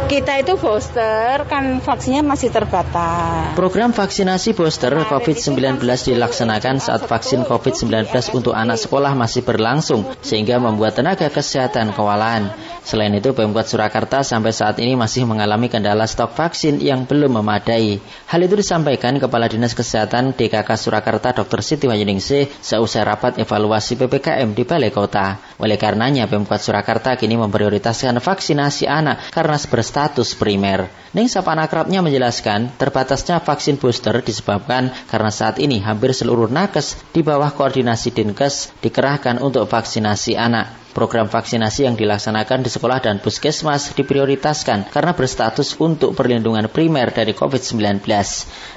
[0.08, 3.60] Kita itu booster kan vaksinnya masih terbatas.
[3.60, 10.96] Program vaksinasi booster COVID-19 dilaksanakan saat vaksin COVID-19 untuk anak sekolah masih berlangsung sehingga membuat
[10.96, 12.56] tenaga kesehatan kewalahan.
[12.88, 18.00] Selain itu, Pemkot Surakarta sampai saat ini masih mengalami kendala stok vaksin yang belum memadai.
[18.32, 21.60] Hal itu disampaikan Kepala Dinas Kesehatan DKK Surakarta Dr.
[21.60, 25.47] Siti Wahyuningsih seusai rapat evaluasi PPKM di Balai Kota.
[25.58, 30.86] Oleh karenanya, Pemkot Surakarta kini memprioritaskan vaksinasi anak karena berstatus primer.
[31.18, 37.26] Ning Sapan akrabnya menjelaskan, terbatasnya vaksin booster disebabkan karena saat ini hampir seluruh nakes di
[37.26, 40.87] bawah koordinasi Dinkes dikerahkan untuk vaksinasi anak.
[40.98, 47.38] Program vaksinasi yang dilaksanakan di sekolah dan puskesmas diprioritaskan karena berstatus untuk perlindungan primer dari
[47.38, 48.02] COVID-19.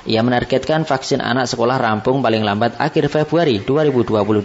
[0.04, 4.36] Ia menargetkan vaksin anak sekolah rampung paling lambat akhir Februari 2022.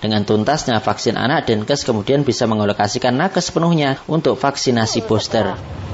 [0.00, 5.52] Dengan tuntasnya vaksin anak, Denkes kemudian bisa mengalokasikan nakes sepenuhnya untuk vaksinasi booster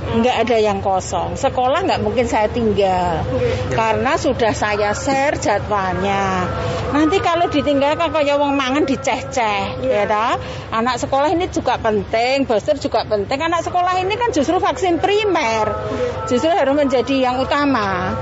[0.08, 1.36] nggak ada yang kosong.
[1.36, 3.20] Sekolah nggak mungkin saya tinggal
[3.76, 6.48] karena sudah saya share jadwalnya.
[6.88, 10.40] Nanti kalau ditinggalkan kayak wong mangan diceh-ceh, ya ta?
[10.72, 13.40] Anak sekolah ini juga penting, booster juga penting.
[13.40, 15.72] Anak sekolah ini kan justru vaksin primer,
[16.28, 18.12] justru harus menjadi yang utama.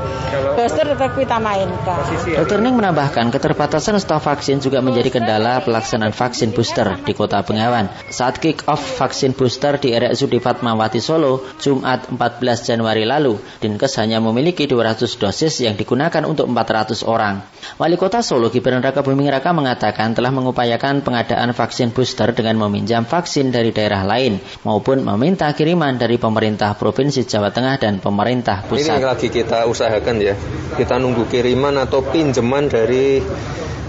[0.55, 1.99] Booster tetap kita mainkan.
[2.23, 2.63] Dr.
[2.63, 7.91] Ning menambahkan keterbatasan stok vaksin juga menjadi kendala pelaksanaan vaksin booster di Kota Bengawan.
[8.07, 13.35] Saat kick off vaksin booster di RSUD Fatmawati Solo, Jumat 14 Januari lalu.
[13.59, 17.43] Dinkes hanya memiliki 200 dosis yang digunakan untuk 400 orang.
[17.83, 23.09] Wali Kota Solo Gibran Raka Buming Raka mengatakan telah mengupayakan pengadaan vaksin booster dengan meminjam
[23.09, 24.37] vaksin dari daerah lain
[24.69, 29.01] maupun meminta kiriman dari pemerintah Provinsi Jawa Tengah dan pemerintah pusat.
[29.01, 30.37] Ini lagi kita usahakan ya.
[30.77, 33.25] Kita nunggu kiriman atau pinjaman dari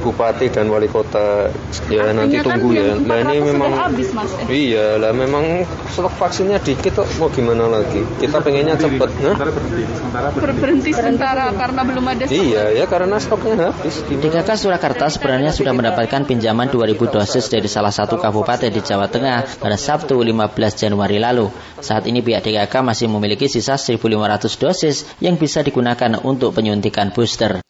[0.02, 1.50] bupati dan wali kota.
[1.92, 2.94] Ya Artinya nanti kan tunggu ya.
[2.98, 4.48] Nah ini memang habis, mas, eh?
[4.50, 7.08] iya lah memang stok vaksinnya dikit kok.
[7.22, 8.02] Mau gimana lagi?
[8.22, 9.36] Kita pengennya cepet nah?
[10.38, 12.38] berhenti sementara karena belum ada stok.
[12.38, 13.96] Iya ya karena stoknya habis.
[14.08, 19.60] DKK Surakarta sebenarnya sudah mendapatkan pinjaman 2000 dosis dari salah satu kabupaten di Jawa Tengah
[19.60, 21.50] pada Sabtu 15 Januari lalu.
[21.78, 27.62] Saat ini pihak DKK masih memiliki sisa 1500 dosis yang bisa digunakan untuk penyuntikan booster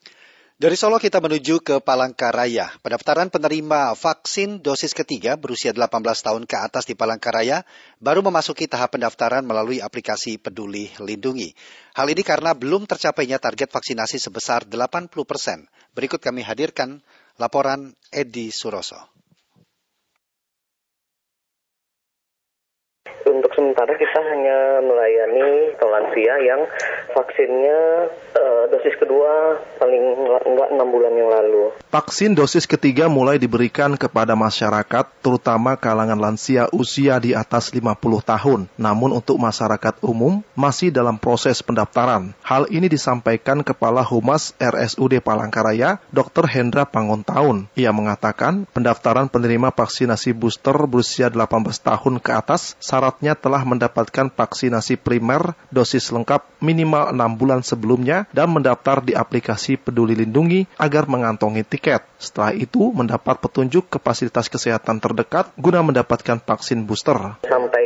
[0.57, 2.73] dari Solo kita menuju ke Palangkaraya.
[2.81, 7.61] Pendaftaran penerima vaksin dosis ketiga berusia 18 tahun ke atas di Palangkaraya
[8.01, 11.53] baru memasuki tahap pendaftaran melalui aplikasi Peduli Lindungi.
[11.93, 15.69] Hal ini karena belum tercapainya target vaksinasi sebesar 80 persen.
[15.93, 17.05] Berikut kami hadirkan
[17.37, 18.97] laporan Edi Suroso.
[23.27, 26.61] Untuk sementara kita hanya melayani lansia yang
[27.17, 27.81] vaksinnya
[28.37, 30.03] uh, dosis kedua paling
[30.45, 31.73] enggak enam bulan yang lalu.
[31.89, 38.69] Vaksin dosis ketiga mulai diberikan kepada masyarakat, terutama kalangan lansia usia di atas 50 tahun.
[38.77, 42.37] Namun untuk masyarakat umum masih dalam proses pendaftaran.
[42.45, 46.45] Hal ini disampaikan Kepala Humas RSUD Palangkaraya, Dr.
[46.45, 47.65] Hendra Pangontaun.
[47.73, 51.49] Ia mengatakan pendaftaran penerima vaksinasi booster berusia 18
[51.81, 58.27] tahun ke atas syarat syaratnya telah mendapatkan vaksinasi primer dosis lengkap minimal 6 bulan sebelumnya
[58.35, 62.03] dan mendaftar di aplikasi Peduli Lindungi agar mengantongi tiket.
[62.17, 67.37] Setelah itu mendapat petunjuk ke fasilitas kesehatan terdekat guna mendapatkan vaksin booster.
[67.45, 67.76] Sampai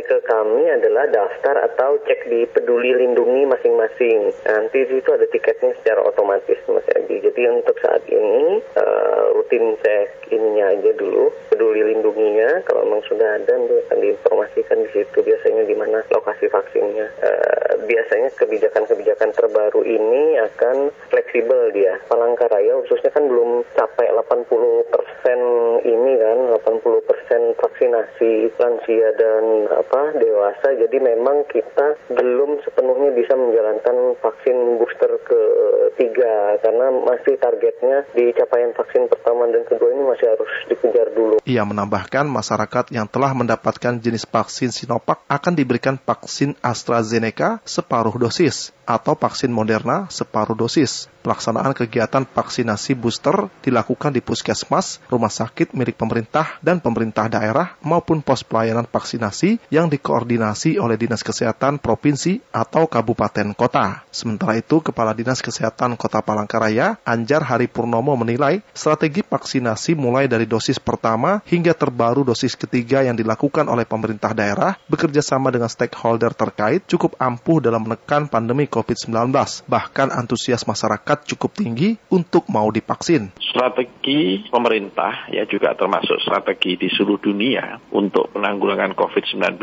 [1.02, 4.30] adalah daftar atau cek di Peduli Lindungi masing-masing.
[4.46, 7.18] Nanti di situ ada tiketnya secara otomatis Mas Adi.
[7.18, 13.34] Jadi untuk saat ini uh, rutin cek ininya aja dulu Peduli Lindunginya kalau memang sudah
[13.34, 17.06] ada nanti akan diinformasikan di situ biasanya di mana lokasi vaksinnya.
[17.18, 21.98] Uh, biasanya kebijakan-kebijakan terbaru ini akan fleksibel dia.
[22.06, 25.40] Palangkaraya khususnya kan belum capai 80 persen
[25.82, 30.74] ini kan, 80 persen vaksinasi lansia dan apa dewasa.
[30.78, 38.72] Jadi memang kita belum sepenuhnya bisa menjalankan vaksin booster ketiga karena masih targetnya di capaian
[38.76, 41.36] vaksin pertama dan kedua ini masih harus dikejar dulu.
[41.46, 48.74] Ia menambahkan masyarakat yang telah mendapatkan jenis vaksin Sinovac akan diberikan vaksin AstraZeneca separuh dosis
[48.82, 51.06] atau vaksin Moderna separuh dosis.
[51.22, 58.26] Pelaksanaan kegiatan vaksinasi booster dilakukan di puskesmas, rumah sakit milik pemerintah dan pemerintah daerah maupun
[58.26, 64.02] pos pelayanan vaksinasi yang dikoordinasi oleh Dinas Kesehatan Provinsi atau Kabupaten Kota.
[64.10, 70.50] Sementara itu, Kepala Dinas Kesehatan Kota Palangkaraya, Anjar Hari Purnomo menilai strategi vaksinasi mulai dari
[70.50, 76.34] dosis pertama hingga terbaru dosis ketiga yang dilakukan oleh pemerintah daerah bekerja sama dengan stakeholder
[76.34, 79.30] terkait cukup ampuh dalam menekan pandemi COVID-19.
[79.70, 83.30] Bahkan antusias masyarakat cukup tinggi untuk mau divaksin.
[83.38, 89.60] Strategi pemerintah ya juga termasuk strategi di seluruh dunia untuk penanggulangan COVID-19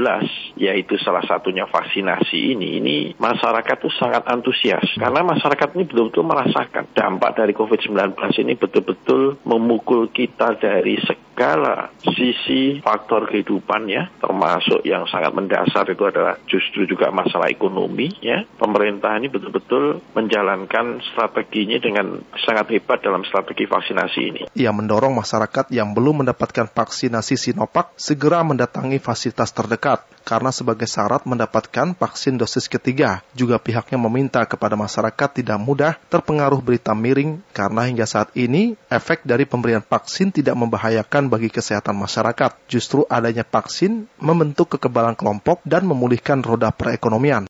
[0.62, 4.86] yaitu salah satunya vaksinasi ini ini masyarakat itu sangat antusias.
[4.94, 8.14] Karena masyarakat ini betul-betul merasakan dampak dari COVID-19
[8.46, 14.06] ini betul-betul memukul kita dari segala sisi faktor kehidupan ya.
[14.22, 18.46] Termasuk yang sangat mendasar itu adalah justru juga masalah ekonomi ya.
[18.62, 22.06] Pemerintah ini betul-betul menjalankan strategi strateginya dengan
[22.44, 24.42] sangat hebat dalam strategi vaksinasi ini.
[24.60, 31.26] Ia mendorong masyarakat yang belum mendapatkan vaksinasi Sinovac segera mendatangi fasilitas terdekat karena sebagai syarat
[31.26, 33.26] mendapatkan vaksin dosis ketiga.
[33.34, 39.26] Juga pihaknya meminta kepada masyarakat tidak mudah terpengaruh berita miring karena hingga saat ini efek
[39.26, 42.54] dari pemberian vaksin tidak membahayakan bagi kesehatan masyarakat.
[42.70, 47.50] Justru adanya vaksin membentuk kekebalan kelompok dan memulihkan roda perekonomian.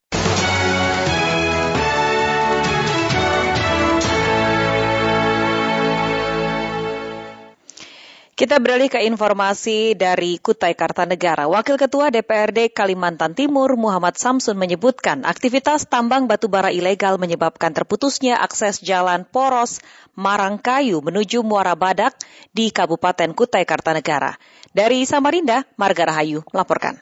[8.40, 11.44] Kita beralih ke informasi dari Kutai Kartanegara.
[11.44, 18.80] Wakil Ketua DPRD Kalimantan Timur Muhammad Samsun menyebutkan aktivitas tambang batubara ilegal menyebabkan terputusnya akses
[18.80, 19.84] jalan poros
[20.16, 22.16] Marangkayu menuju Muara Badak
[22.56, 24.40] di Kabupaten Kutai Kartanegara.
[24.72, 26.96] Dari Samarinda, Marga Rahayu melaporkan.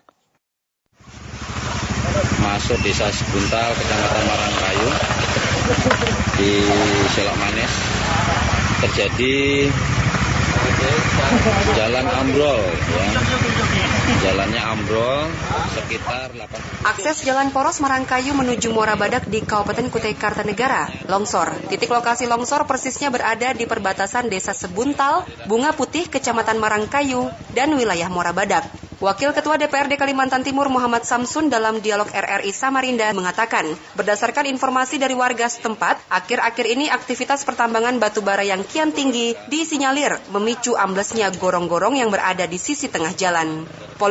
[2.43, 4.89] Masuk desa Sebuntal, Kecamatan Marangkayu,
[6.35, 6.51] di
[7.15, 7.73] Selok Manis,
[8.83, 9.37] terjadi
[11.77, 12.63] jalan ambrol
[12.95, 13.58] ya.
[14.29, 15.25] Jalannya ambrol
[15.73, 21.49] sekitar 8 Akses Jalan Poros Marangkayu menuju Muara Badak di Kabupaten Kutai Kartanegara, longsor.
[21.73, 28.13] Titik lokasi longsor persisnya berada di perbatasan Desa Sebuntal, Bunga Putih, Kecamatan Marangkayu, dan wilayah
[28.13, 28.69] Muara Badak.
[28.99, 33.63] Wakil Ketua DPRD Kalimantan Timur Muhammad Samsun dalam dialog RRI Samarinda mengatakan,
[33.95, 40.19] berdasarkan informasi dari warga setempat, akhir-akhir ini aktivitas pertambangan batu bara yang kian tinggi disinyalir
[40.35, 43.65] memicu amblesnya gorong-gorong yang berada di sisi tengah jalan.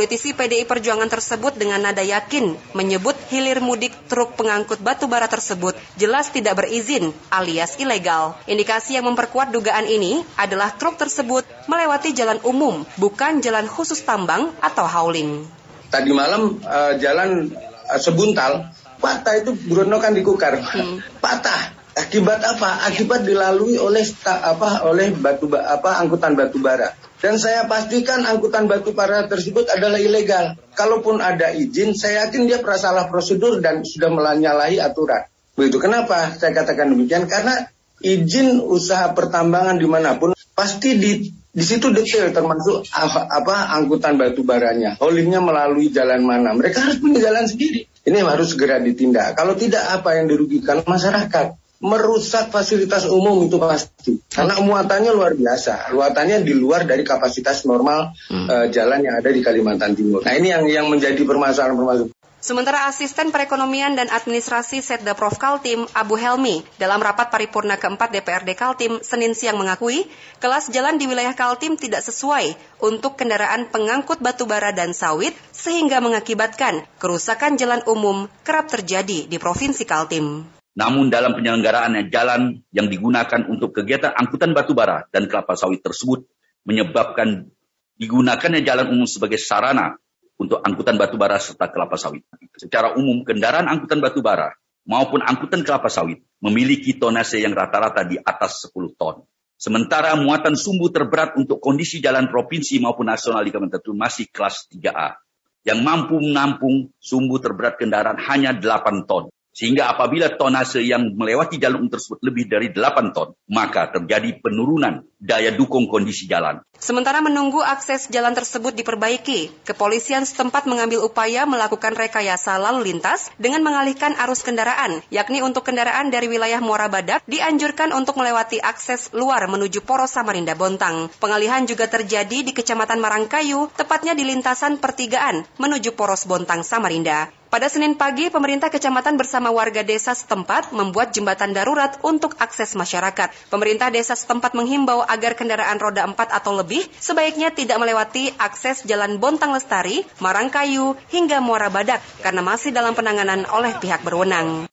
[0.07, 5.75] Politisi PDI Perjuangan tersebut dengan nada yakin menyebut hilir mudik truk pengangkut batu bara tersebut
[5.99, 8.39] jelas tidak berizin alias ilegal.
[8.47, 14.55] Indikasi yang memperkuat dugaan ini adalah truk tersebut melewati jalan umum, bukan jalan khusus tambang
[14.63, 15.43] atau hauling.
[15.91, 17.51] Tadi malam uh, jalan
[17.91, 18.71] uh, sebuntal,
[19.03, 20.55] patah itu Bruno kan dikukar.
[20.55, 21.03] Hmm.
[21.19, 21.76] Patah.
[21.97, 22.85] Akibat apa?
[22.85, 26.93] Akibat dilalui oleh apa oleh batu apa angkutan batu bara.
[27.17, 30.53] Dan saya pastikan angkutan batu bara tersebut adalah ilegal.
[30.77, 35.25] Kalaupun ada izin, saya yakin dia salah prosedur dan sudah menyalahi aturan.
[35.57, 35.81] Begitu.
[35.81, 37.25] Kenapa saya katakan demikian?
[37.25, 37.65] Karena
[37.97, 44.21] izin usaha pertambangan di mana pun pasti di di situ detail termasuk apa, apa angkutan
[44.21, 46.53] batu baranya, haulingnya melalui jalan mana.
[46.53, 47.89] Mereka harus punya jalan sendiri.
[48.05, 49.33] Ini harus segera ditindak.
[49.33, 51.57] Kalau tidak apa yang dirugikan masyarakat?
[51.81, 54.17] Merusak fasilitas umum itu pasti.
[54.29, 55.93] Karena muatannya luar biasa.
[55.93, 58.47] Muatannya di luar dari kapasitas normal hmm.
[58.49, 60.25] uh, jalan yang ada di Kalimantan Timur.
[60.25, 65.35] Nah ini yang yang menjadi permasalahan-permasalahan Sementara Asisten Perekonomian dan Administrasi Setda Prof.
[65.41, 70.05] Kaltim, Abu Helmi, dalam rapat paripurna keempat DPRD Kaltim, Senin siang mengakui,
[70.37, 75.97] kelas jalan di wilayah Kaltim tidak sesuai untuk kendaraan pengangkut batu bara dan sawit, sehingga
[75.97, 80.56] mengakibatkan kerusakan jalan umum kerap terjadi di Provinsi Kaltim.
[80.77, 86.29] Namun dalam penyelenggaraan jalan yang digunakan untuk kegiatan angkutan batu bara dan kelapa sawit tersebut
[86.69, 87.49] menyebabkan
[87.97, 89.97] digunakannya jalan umum sebagai sarana
[90.37, 92.21] untuk angkutan batu bara serta kelapa sawit.
[92.61, 94.53] Secara umum, kendaraan angkutan batu bara
[94.85, 99.25] maupun angkutan kelapa sawit memiliki tonase yang rata-rata di atas 10 ton.
[99.57, 105.17] Sementara muatan sumbu terberat untuk kondisi jalan provinsi maupun nasional di Timur masih kelas 3A,
[105.65, 109.33] yang mampu menampung sumbu terberat kendaraan hanya 8 ton.
[109.57, 115.49] Sehingga apabila tonase yang melewati jalur tersebut lebih dari 8 ton, maka terjadi penurunan daya
[115.49, 116.61] dukung kondisi jalan.
[116.77, 123.65] Sementara menunggu akses jalan tersebut diperbaiki, kepolisian setempat mengambil upaya melakukan rekayasa lalu lintas dengan
[123.65, 129.49] mengalihkan arus kendaraan, yakni untuk kendaraan dari wilayah Muara Badak dianjurkan untuk melewati akses luar
[129.49, 131.09] menuju Poros Samarinda Bontang.
[131.17, 137.33] Pengalihan juga terjadi di Kecamatan Marangkayu, tepatnya di lintasan pertigaan menuju Poros Bontang Samarinda.
[137.57, 143.33] Pada Senin pagi, pemerintah kecamatan bersama warga desa setempat membuat jembatan darurat untuk akses masyarakat.
[143.49, 149.17] Pemerintah desa setempat menghimbau agar kendaraan roda 4 atau lebih sebaiknya tidak melewati akses Jalan
[149.17, 154.69] Bontang Lestari, Marangkayu, hingga Muara Badak karena masih dalam penanganan oleh pihak berwenang.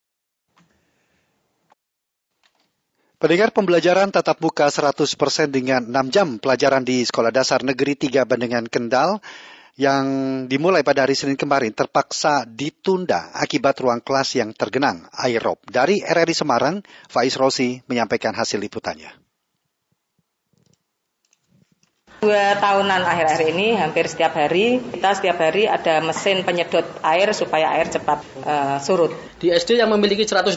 [3.16, 5.09] Pendengar pembelajaran tatap muka 100%
[5.49, 9.24] dengan 6 jam pelajaran di Sekolah Dasar Negeri 3 Bandengan Kendal
[9.75, 10.07] yang
[10.47, 15.59] dimulai pada hari Senin kemarin terpaksa ditunda akibat ruang kelas yang tergenang air rob.
[15.66, 16.79] Dari RRI Semarang,
[17.11, 19.24] Faiz Rosi menyampaikan hasil liputannya.
[22.25, 27.77] Dua tahunan akhir-akhir ini hampir setiap hari kita setiap hari ada mesin penyedot air supaya
[27.77, 29.12] air cepat uh, surut.
[29.37, 30.57] Di SD yang memiliki 184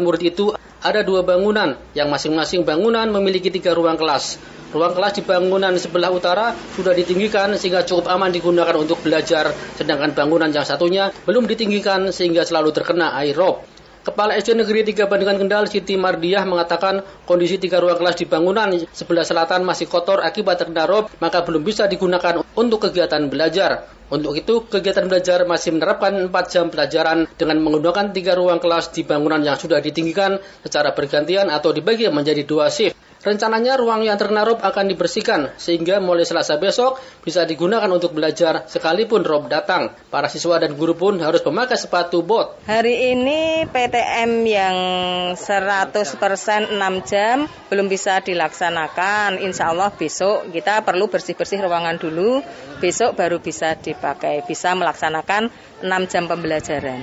[0.00, 4.40] murid itu ada dua bangunan yang masing-masing bangunan memiliki tiga ruang kelas.
[4.72, 10.16] Ruang kelas di bangunan sebelah utara sudah ditinggikan sehingga cukup aman digunakan untuk belajar, sedangkan
[10.16, 13.60] bangunan yang satunya belum ditinggikan sehingga selalu terkena air rob.
[14.04, 18.68] Kepala SD Negeri 3 Bandungan Kendal Siti Mardiah mengatakan kondisi tiga ruang kelas di bangunan
[18.92, 20.84] sebelah selatan masih kotor akibat terkena
[21.24, 23.88] maka belum bisa digunakan untuk kegiatan belajar.
[24.12, 29.08] Untuk itu, kegiatan belajar masih menerapkan 4 jam pelajaran dengan menggunakan tiga ruang kelas di
[29.08, 33.00] bangunan yang sudah ditinggikan secara bergantian atau dibagi menjadi dua shift.
[33.24, 38.68] Rencananya ruang yang terkena rob akan dibersihkan sehingga mulai Selasa besok bisa digunakan untuk belajar
[38.68, 39.96] sekalipun rob datang.
[40.12, 42.60] Para siswa dan guru pun harus memakai sepatu bot.
[42.68, 44.76] Hari ini PTM yang
[45.40, 49.40] 100% 6 jam belum bisa dilaksanakan.
[49.40, 52.44] Insya Allah besok kita perlu bersih-bersih ruangan dulu.
[52.84, 55.48] Besok baru bisa dipakai, bisa melaksanakan
[55.82, 56.98] 6 jam pembelajaran.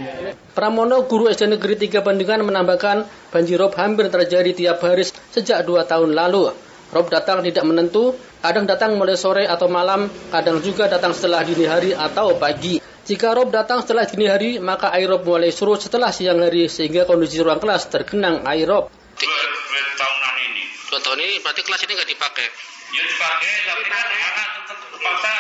[0.56, 3.04] Pramono, guru SD Negeri 3 Bandungan menambahkan
[3.34, 6.56] banjir rob hampir terjadi tiap hari sejak 2 tahun lalu.
[6.92, 11.64] Rob datang tidak menentu, kadang datang mulai sore atau malam, kadang juga datang setelah dini
[11.64, 12.84] hari atau pagi.
[13.08, 17.08] Jika rob datang setelah dini hari, maka air rob mulai surut setelah siang hari sehingga
[17.08, 18.92] kondisi ruang kelas tergenang air rob.
[18.92, 20.64] Dua, dua tahunan ini.
[20.92, 22.48] Dua tahun ini berarti kelas ini nggak dipakai?
[22.92, 25.36] Ya dipakai, tapi kan anak terpaksa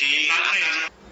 [0.00, 0.10] di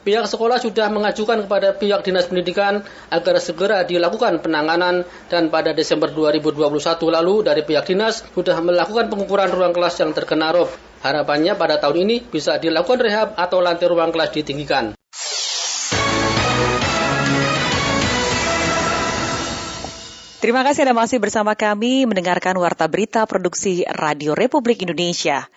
[0.06, 6.14] Pihak sekolah sudah mengajukan kepada pihak dinas pendidikan agar segera dilakukan penanganan dan pada Desember
[6.14, 6.62] 2021
[7.10, 10.70] lalu dari pihak dinas sudah melakukan pengukuran ruang kelas yang terkena rob.
[11.02, 14.94] Harapannya pada tahun ini bisa dilakukan rehab atau lantai ruang kelas ditinggikan.
[20.38, 25.50] Terima kasih Anda masih bersama kami mendengarkan Warta Berita Produksi Radio Republik Indonesia.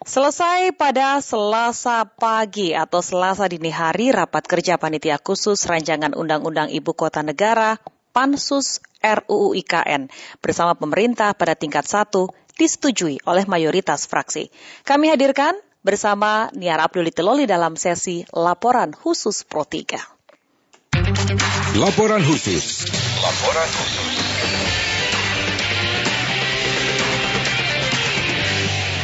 [0.00, 6.96] Selesai pada Selasa pagi atau Selasa dini hari rapat kerja panitia khusus rancangan Undang-Undang Ibu
[6.96, 7.76] Kota Negara
[8.16, 10.08] Pansus RUU IKN
[10.40, 14.48] bersama pemerintah pada tingkat satu disetujui oleh mayoritas fraksi.
[14.88, 15.52] Kami hadirkan
[15.84, 21.76] bersama Niar Abdul Teloli dalam sesi Laporan Khusus Pro 3.
[21.76, 22.88] Laporan khusus.
[23.20, 24.09] Laporan khusus.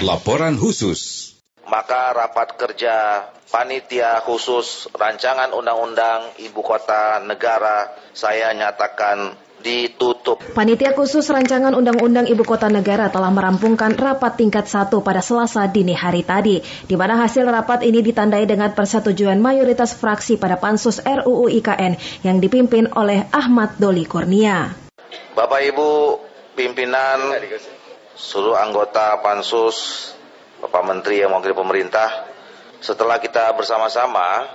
[0.05, 1.33] Laporan khusus.
[1.65, 9.33] Maka rapat kerja panitia khusus rancangan undang-undang ibu kota negara saya nyatakan
[9.65, 10.37] ditutup.
[10.53, 15.97] Panitia khusus rancangan Undang-Undang Ibu Kota Negara telah merampungkan rapat tingkat satu pada Selasa dini
[15.97, 21.49] hari tadi, di mana hasil rapat ini ditandai dengan persetujuan mayoritas fraksi pada Pansus RUU
[21.51, 24.77] IKN yang dipimpin oleh Ahmad Doli Kurnia.
[25.35, 26.21] Bapak Ibu
[26.55, 27.37] pimpinan
[28.17, 30.11] seluruh anggota Pansus,
[30.65, 32.09] Bapak Menteri yang mewakili pemerintah,
[32.81, 34.49] setelah kita bersama-sama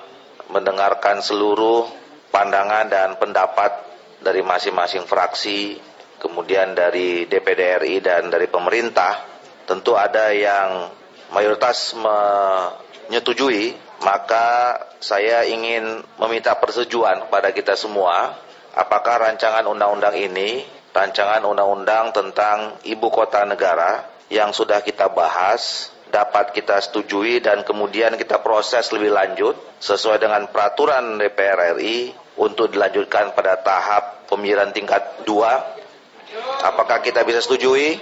[0.49, 1.85] mendengarkan seluruh
[2.33, 3.85] pandangan dan pendapat
[4.17, 5.77] dari masing-masing fraksi,
[6.17, 9.29] kemudian dari DPD RI dan dari pemerintah,
[9.69, 10.89] tentu ada yang
[11.29, 18.41] mayoritas menyetujui, maka saya ingin meminta persetujuan kepada kita semua,
[18.73, 26.51] apakah rancangan undang-undang ini rancangan undang-undang tentang ibu kota negara yang sudah kita bahas dapat
[26.51, 33.31] kita setujui dan kemudian kita proses lebih lanjut sesuai dengan peraturan DPR RI untuk dilanjutkan
[33.31, 36.68] pada tahap pemilihan tingkat 2.
[36.68, 37.95] Apakah kita bisa setujui?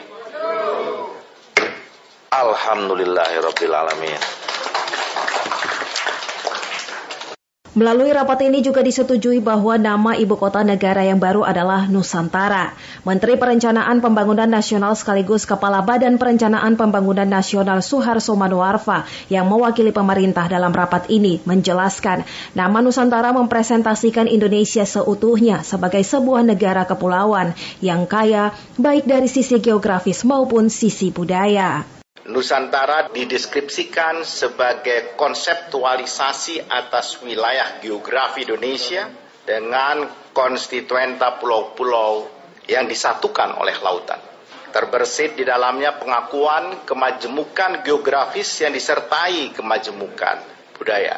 [2.30, 4.49] Alhamdulillahirrahmanirrahim.
[7.80, 12.76] Melalui rapat ini juga disetujui bahwa nama ibu kota negara yang baru adalah Nusantara.
[13.08, 20.52] Menteri Perencanaan Pembangunan Nasional sekaligus Kepala Badan Perencanaan Pembangunan Nasional Suharso Manuarfa yang mewakili pemerintah
[20.52, 28.52] dalam rapat ini menjelaskan nama Nusantara mempresentasikan Indonesia seutuhnya sebagai sebuah negara kepulauan yang kaya
[28.76, 31.99] baik dari sisi geografis maupun sisi budaya.
[32.30, 39.10] Nusantara dideskripsikan sebagai konseptualisasi atas wilayah geografi Indonesia
[39.42, 42.30] dengan konstituenta pulau-pulau
[42.70, 44.22] yang disatukan oleh lautan.
[44.70, 50.38] Terbersit di dalamnya pengakuan kemajemukan geografis yang disertai kemajemukan
[50.78, 51.18] budaya.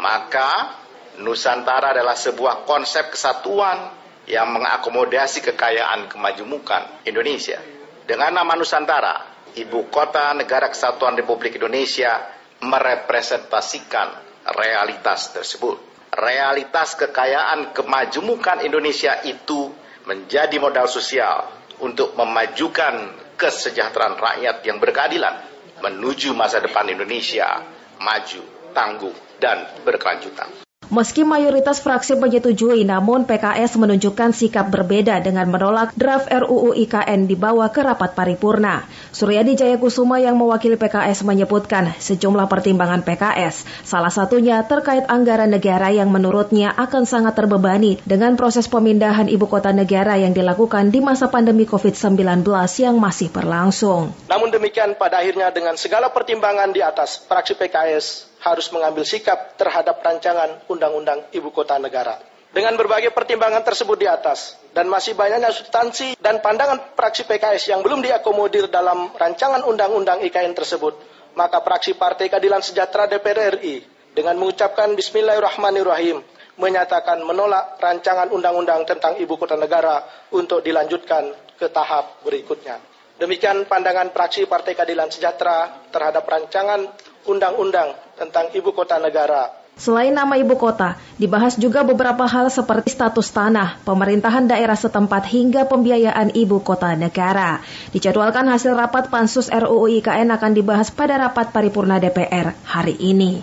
[0.00, 0.80] Maka
[1.20, 3.92] Nusantara adalah sebuah konsep kesatuan
[4.24, 7.60] yang mengakomodasi kekayaan kemajemukan Indonesia.
[8.08, 12.18] Dengan nama Nusantara, Ibu Kota Negara Kesatuan Republik Indonesia
[12.62, 14.08] merepresentasikan
[14.54, 15.78] realitas tersebut.
[16.10, 19.70] Realitas kekayaan kemajemukan Indonesia itu
[20.06, 21.46] menjadi modal sosial
[21.80, 25.34] untuk memajukan kesejahteraan rakyat yang berkeadilan
[25.80, 27.64] menuju masa depan Indonesia
[28.02, 28.42] maju,
[28.76, 30.69] tangguh, dan berkelanjutan.
[30.90, 37.70] Meski mayoritas fraksi menyetujui, namun PKS menunjukkan sikap berbeda dengan menolak draft RUU IKN dibawa
[37.70, 38.82] ke rapat paripurna.
[39.14, 46.10] Suryadi Jayakusuma yang mewakili PKS menyebutkan sejumlah pertimbangan PKS, salah satunya terkait anggaran negara yang
[46.10, 51.70] menurutnya akan sangat terbebani dengan proses pemindahan ibu kota negara yang dilakukan di masa pandemi
[51.70, 52.42] COVID-19
[52.82, 54.10] yang masih berlangsung.
[54.26, 60.00] Namun demikian pada akhirnya dengan segala pertimbangan di atas, fraksi PKS harus mengambil sikap terhadap
[60.00, 62.20] rancangan Undang-Undang Ibu Kota Negara.
[62.50, 67.80] Dengan berbagai pertimbangan tersebut di atas, dan masih banyaknya substansi dan pandangan praksi PKS yang
[67.86, 70.98] belum diakomodir dalam rancangan Undang-Undang IKN tersebut,
[71.38, 76.22] maka praksi Partai Keadilan Sejahtera DPR RI dengan mengucapkan Bismillahirrahmanirrahim
[76.60, 80.04] menyatakan menolak rancangan undang-undang tentang ibu kota negara
[80.36, 82.76] untuk dilanjutkan ke tahap berikutnya.
[83.16, 86.88] Demikian pandangan praksi Partai Keadilan Sejahtera terhadap rancangan
[87.28, 89.60] undang-undang tentang ibu kota negara.
[89.80, 95.64] Selain nama ibu kota, dibahas juga beberapa hal seperti status tanah, pemerintahan daerah setempat hingga
[95.64, 97.64] pembiayaan ibu kota negara.
[97.88, 103.40] Dijadwalkan hasil rapat Pansus RUU IKN akan dibahas pada rapat paripurna DPR hari ini.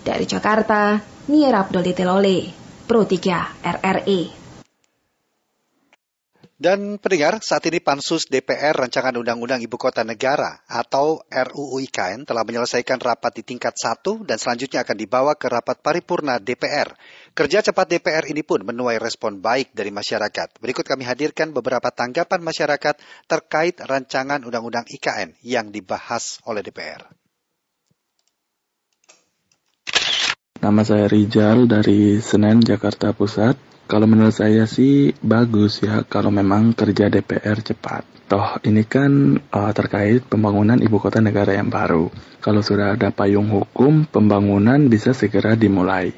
[0.00, 1.84] Dari Jakarta, Nier Abdul
[2.88, 4.43] Pro 3 RRI.
[6.54, 12.46] Dan pendengar, saat ini Pansus DPR Rancangan Undang-Undang Ibu Kota Negara atau RUU IKN telah
[12.46, 16.94] menyelesaikan rapat di tingkat 1 dan selanjutnya akan dibawa ke rapat paripurna DPR.
[17.34, 20.62] Kerja cepat DPR ini pun menuai respon baik dari masyarakat.
[20.62, 27.02] Berikut kami hadirkan beberapa tanggapan masyarakat terkait rancangan Undang-Undang IKN yang dibahas oleh DPR.
[30.62, 33.73] Nama saya Rijal dari Senen, Jakarta Pusat.
[33.84, 38.08] Kalau menurut saya sih bagus ya kalau memang kerja DPR cepat.
[38.24, 42.08] Toh ini kan uh, terkait pembangunan ibu kota negara yang baru.
[42.40, 46.16] Kalau sudah ada payung hukum, pembangunan bisa segera dimulai.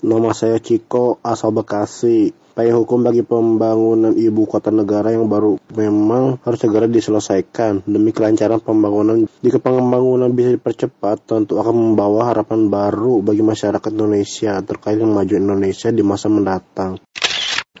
[0.00, 2.39] Nama saya Ciko, asal Bekasi.
[2.50, 8.58] Payung hukum bagi pembangunan ibu kota negara yang baru memang harus segera diselesaikan demi kelancaran
[8.58, 9.30] pembangunan.
[9.38, 15.94] Jika pembangunan bisa dipercepat, tentu akan membawa harapan baru bagi masyarakat Indonesia terkait kemajuan Indonesia
[15.94, 16.98] di masa mendatang.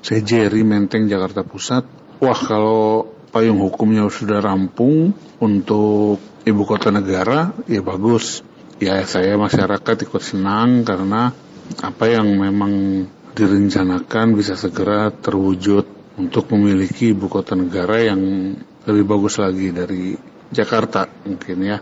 [0.00, 1.84] Saya Jerry Menteng, Jakarta Pusat.
[2.22, 8.46] Wah, kalau payung hukumnya sudah rampung untuk ibu kota negara, ya bagus.
[8.80, 11.36] Ya saya masyarakat ikut senang karena
[11.84, 13.04] apa yang memang
[13.34, 15.86] direncanakan bisa segera terwujud
[16.18, 18.20] untuk memiliki ibu kota negara yang
[18.84, 20.14] lebih bagus lagi dari
[20.50, 21.78] Jakarta mungkin ya.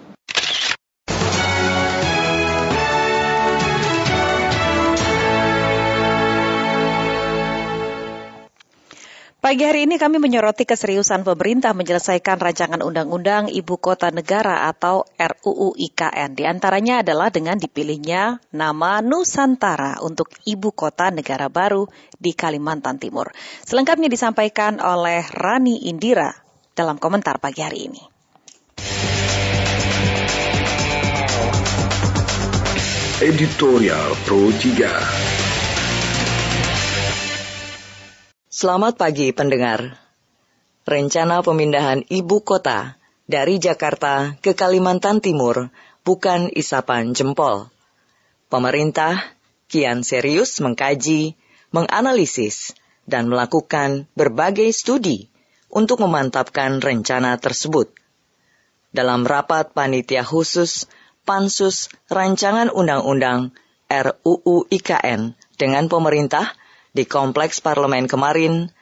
[9.38, 15.78] Pagi hari ini kami menyoroti keseriusan pemerintah menyelesaikan rancangan undang-undang Ibu Kota Negara atau RUU
[15.78, 16.34] IKN.
[16.34, 21.86] Di antaranya adalah dengan dipilihnya nama Nusantara untuk Ibu Kota Negara baru
[22.18, 23.30] di Kalimantan Timur.
[23.62, 26.34] Selengkapnya disampaikan oleh Rani Indira
[26.74, 28.02] dalam komentar pagi hari ini.
[33.22, 35.17] Editorial Pro 3
[38.58, 40.02] Selamat pagi pendengar.
[40.82, 45.70] Rencana pemindahan ibu kota dari Jakarta ke Kalimantan Timur
[46.02, 47.70] bukan isapan jempol.
[48.50, 49.14] Pemerintah
[49.70, 51.38] kian serius mengkaji,
[51.70, 52.74] menganalisis,
[53.06, 55.30] dan melakukan berbagai studi
[55.70, 57.94] untuk memantapkan rencana tersebut.
[58.90, 60.90] Dalam rapat panitia khusus
[61.22, 63.54] Pansus Rancangan Undang-Undang
[63.86, 66.58] RUU IKN dengan pemerintah
[66.92, 68.72] di Kompleks Parlemen kemarin,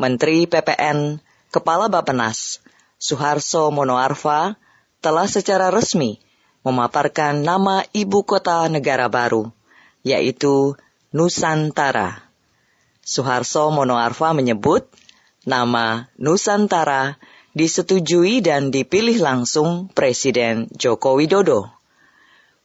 [0.00, 1.20] Menteri PPN,
[1.52, 2.64] Kepala Bapenas,
[2.96, 4.56] Suharso Monoarfa,
[5.02, 6.22] telah secara resmi
[6.62, 9.50] memaparkan nama ibu kota negara baru,
[10.06, 10.78] yaitu
[11.10, 12.22] Nusantara.
[13.02, 14.86] Suharso Monoarfa menyebut
[15.42, 17.18] nama Nusantara
[17.52, 21.68] disetujui dan dipilih langsung Presiden Joko Widodo.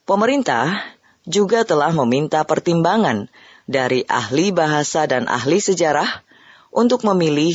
[0.07, 0.95] Pemerintah
[1.27, 3.27] juga telah meminta pertimbangan
[3.67, 6.23] dari ahli bahasa dan ahli sejarah
[6.71, 7.53] untuk memilih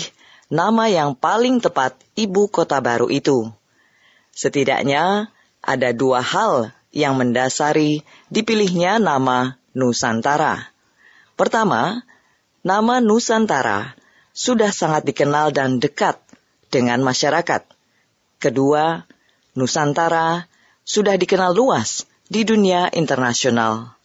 [0.52, 3.48] nama yang paling tepat ibu kota baru itu.
[4.36, 5.32] Setidaknya
[5.64, 10.68] ada dua hal yang mendasari dipilihnya nama Nusantara.
[11.40, 12.04] Pertama,
[12.60, 13.96] nama Nusantara
[14.36, 16.20] sudah sangat dikenal dan dekat
[16.68, 17.64] dengan masyarakat.
[18.36, 19.08] Kedua,
[19.56, 20.44] Nusantara
[20.84, 23.96] sudah dikenal luas di dunia internasional.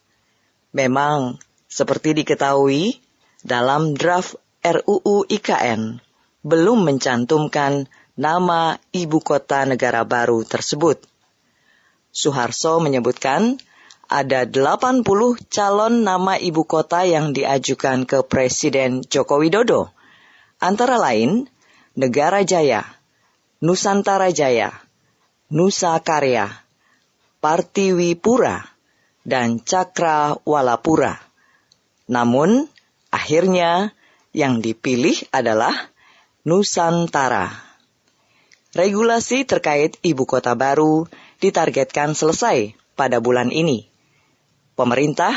[0.71, 2.99] Memang seperti diketahui,
[3.43, 6.01] dalam draft RUU IKN
[6.43, 11.03] belum mencantumkan nama ibu kota negara baru tersebut.
[12.09, 13.61] Suharso menyebutkan
[14.07, 15.03] ada 80
[15.51, 19.91] calon nama ibu kota yang diajukan ke Presiden Joko Widodo.
[20.57, 21.45] Antara lain,
[21.93, 22.87] Negara Jaya,
[23.59, 24.71] Nusantara Jaya,
[25.51, 26.49] Nusa Karya,
[27.43, 28.65] Partiwipura,
[29.27, 31.26] dan Cakra Walapura.
[32.07, 32.71] Namun,
[33.11, 33.91] akhirnya
[34.31, 35.75] yang dipilih adalah
[36.47, 37.51] Nusantara.
[38.71, 41.07] Regulasi terkait ibu kota baru
[41.43, 43.87] ditargetkan selesai pada bulan ini.
[44.79, 45.33] Pemerintah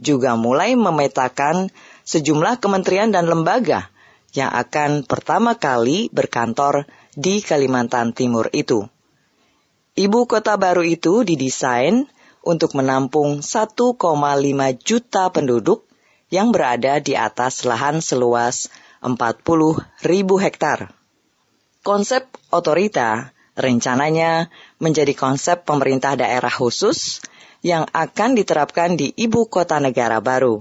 [0.00, 1.68] juga mulai memetakan
[2.06, 3.90] sejumlah kementerian dan lembaga
[4.34, 8.86] yang akan pertama kali berkantor di Kalimantan Timur itu.
[9.94, 12.10] Ibu kota baru itu didesain
[12.42, 13.94] untuk menampung 1,5
[14.82, 15.86] juta penduduk
[16.34, 18.66] yang berada di atas lahan seluas
[19.06, 19.46] 40
[20.02, 20.90] ribu hektar.
[21.86, 24.50] Konsep otorita rencananya
[24.82, 27.22] menjadi konsep pemerintah daerah khusus
[27.62, 30.58] yang akan diterapkan di ibu kota negara baru.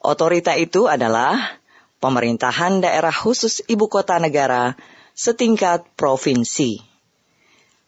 [0.00, 1.60] Otorita itu adalah
[2.00, 4.72] pemerintahan daerah khusus ibu kota negara
[5.12, 6.80] setingkat provinsi.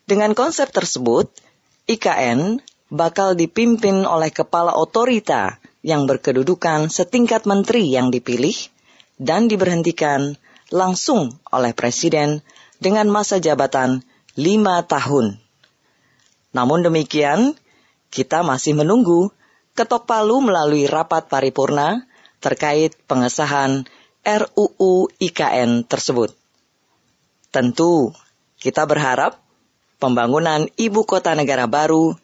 [0.05, 1.31] Dengan konsep tersebut,
[1.87, 2.61] IKN
[2.91, 8.55] bakal dipimpin oleh kepala otorita yang berkedudukan setingkat menteri yang dipilih
[9.17, 10.37] dan diberhentikan
[10.73, 12.45] langsung oleh Presiden
[12.81, 14.05] dengan masa jabatan
[14.37, 15.37] lima tahun.
[16.57, 17.55] Namun demikian,
[18.11, 19.31] kita masih menunggu
[19.77, 22.05] ketok palu melalui rapat paripurna
[22.41, 23.87] terkait pengesahan
[24.25, 26.35] RUU IKN tersebut.
[27.51, 28.13] Tentu,
[28.61, 29.41] kita berharap
[30.01, 32.17] pembangunan ibu kota negara baru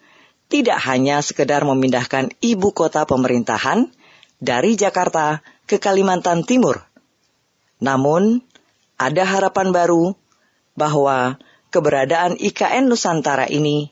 [0.46, 3.90] tidak hanya sekedar memindahkan ibu kota pemerintahan
[4.38, 6.86] dari Jakarta ke Kalimantan Timur.
[7.82, 8.40] Namun,
[8.96, 10.14] ada harapan baru
[10.78, 11.36] bahwa
[11.74, 13.90] keberadaan IKN Nusantara ini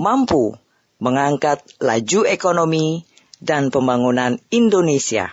[0.00, 0.56] mampu
[0.98, 3.04] mengangkat laju ekonomi
[3.40, 5.32] dan pembangunan Indonesia,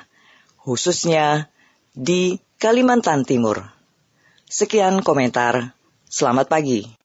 [0.61, 1.51] khususnya
[1.93, 3.61] di Kalimantan Timur.
[4.47, 5.75] Sekian komentar.
[6.07, 6.96] Selamat pagi.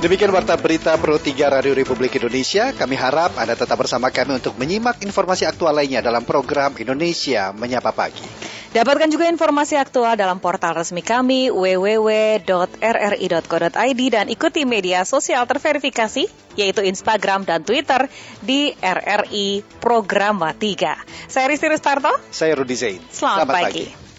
[0.00, 2.72] Demikian warta berita Pro 3 Radio Republik Indonesia.
[2.72, 7.92] Kami harap Anda tetap bersama kami untuk menyimak informasi aktual lainnya dalam program Indonesia Menyapa
[7.92, 8.24] Pagi.
[8.72, 12.80] Dapatkan juga informasi aktual dalam portal resmi kami www.rri.co.id
[14.08, 16.24] dan ikuti media sosial terverifikasi
[16.56, 18.08] yaitu Instagram dan Twitter
[18.40, 21.28] di RRI Programa 3.
[21.28, 22.16] Saya Risti Rustarto.
[22.32, 23.04] Saya Rudi Zain.
[23.12, 23.84] Selamat, Selamat pagi.
[23.84, 24.09] pagi.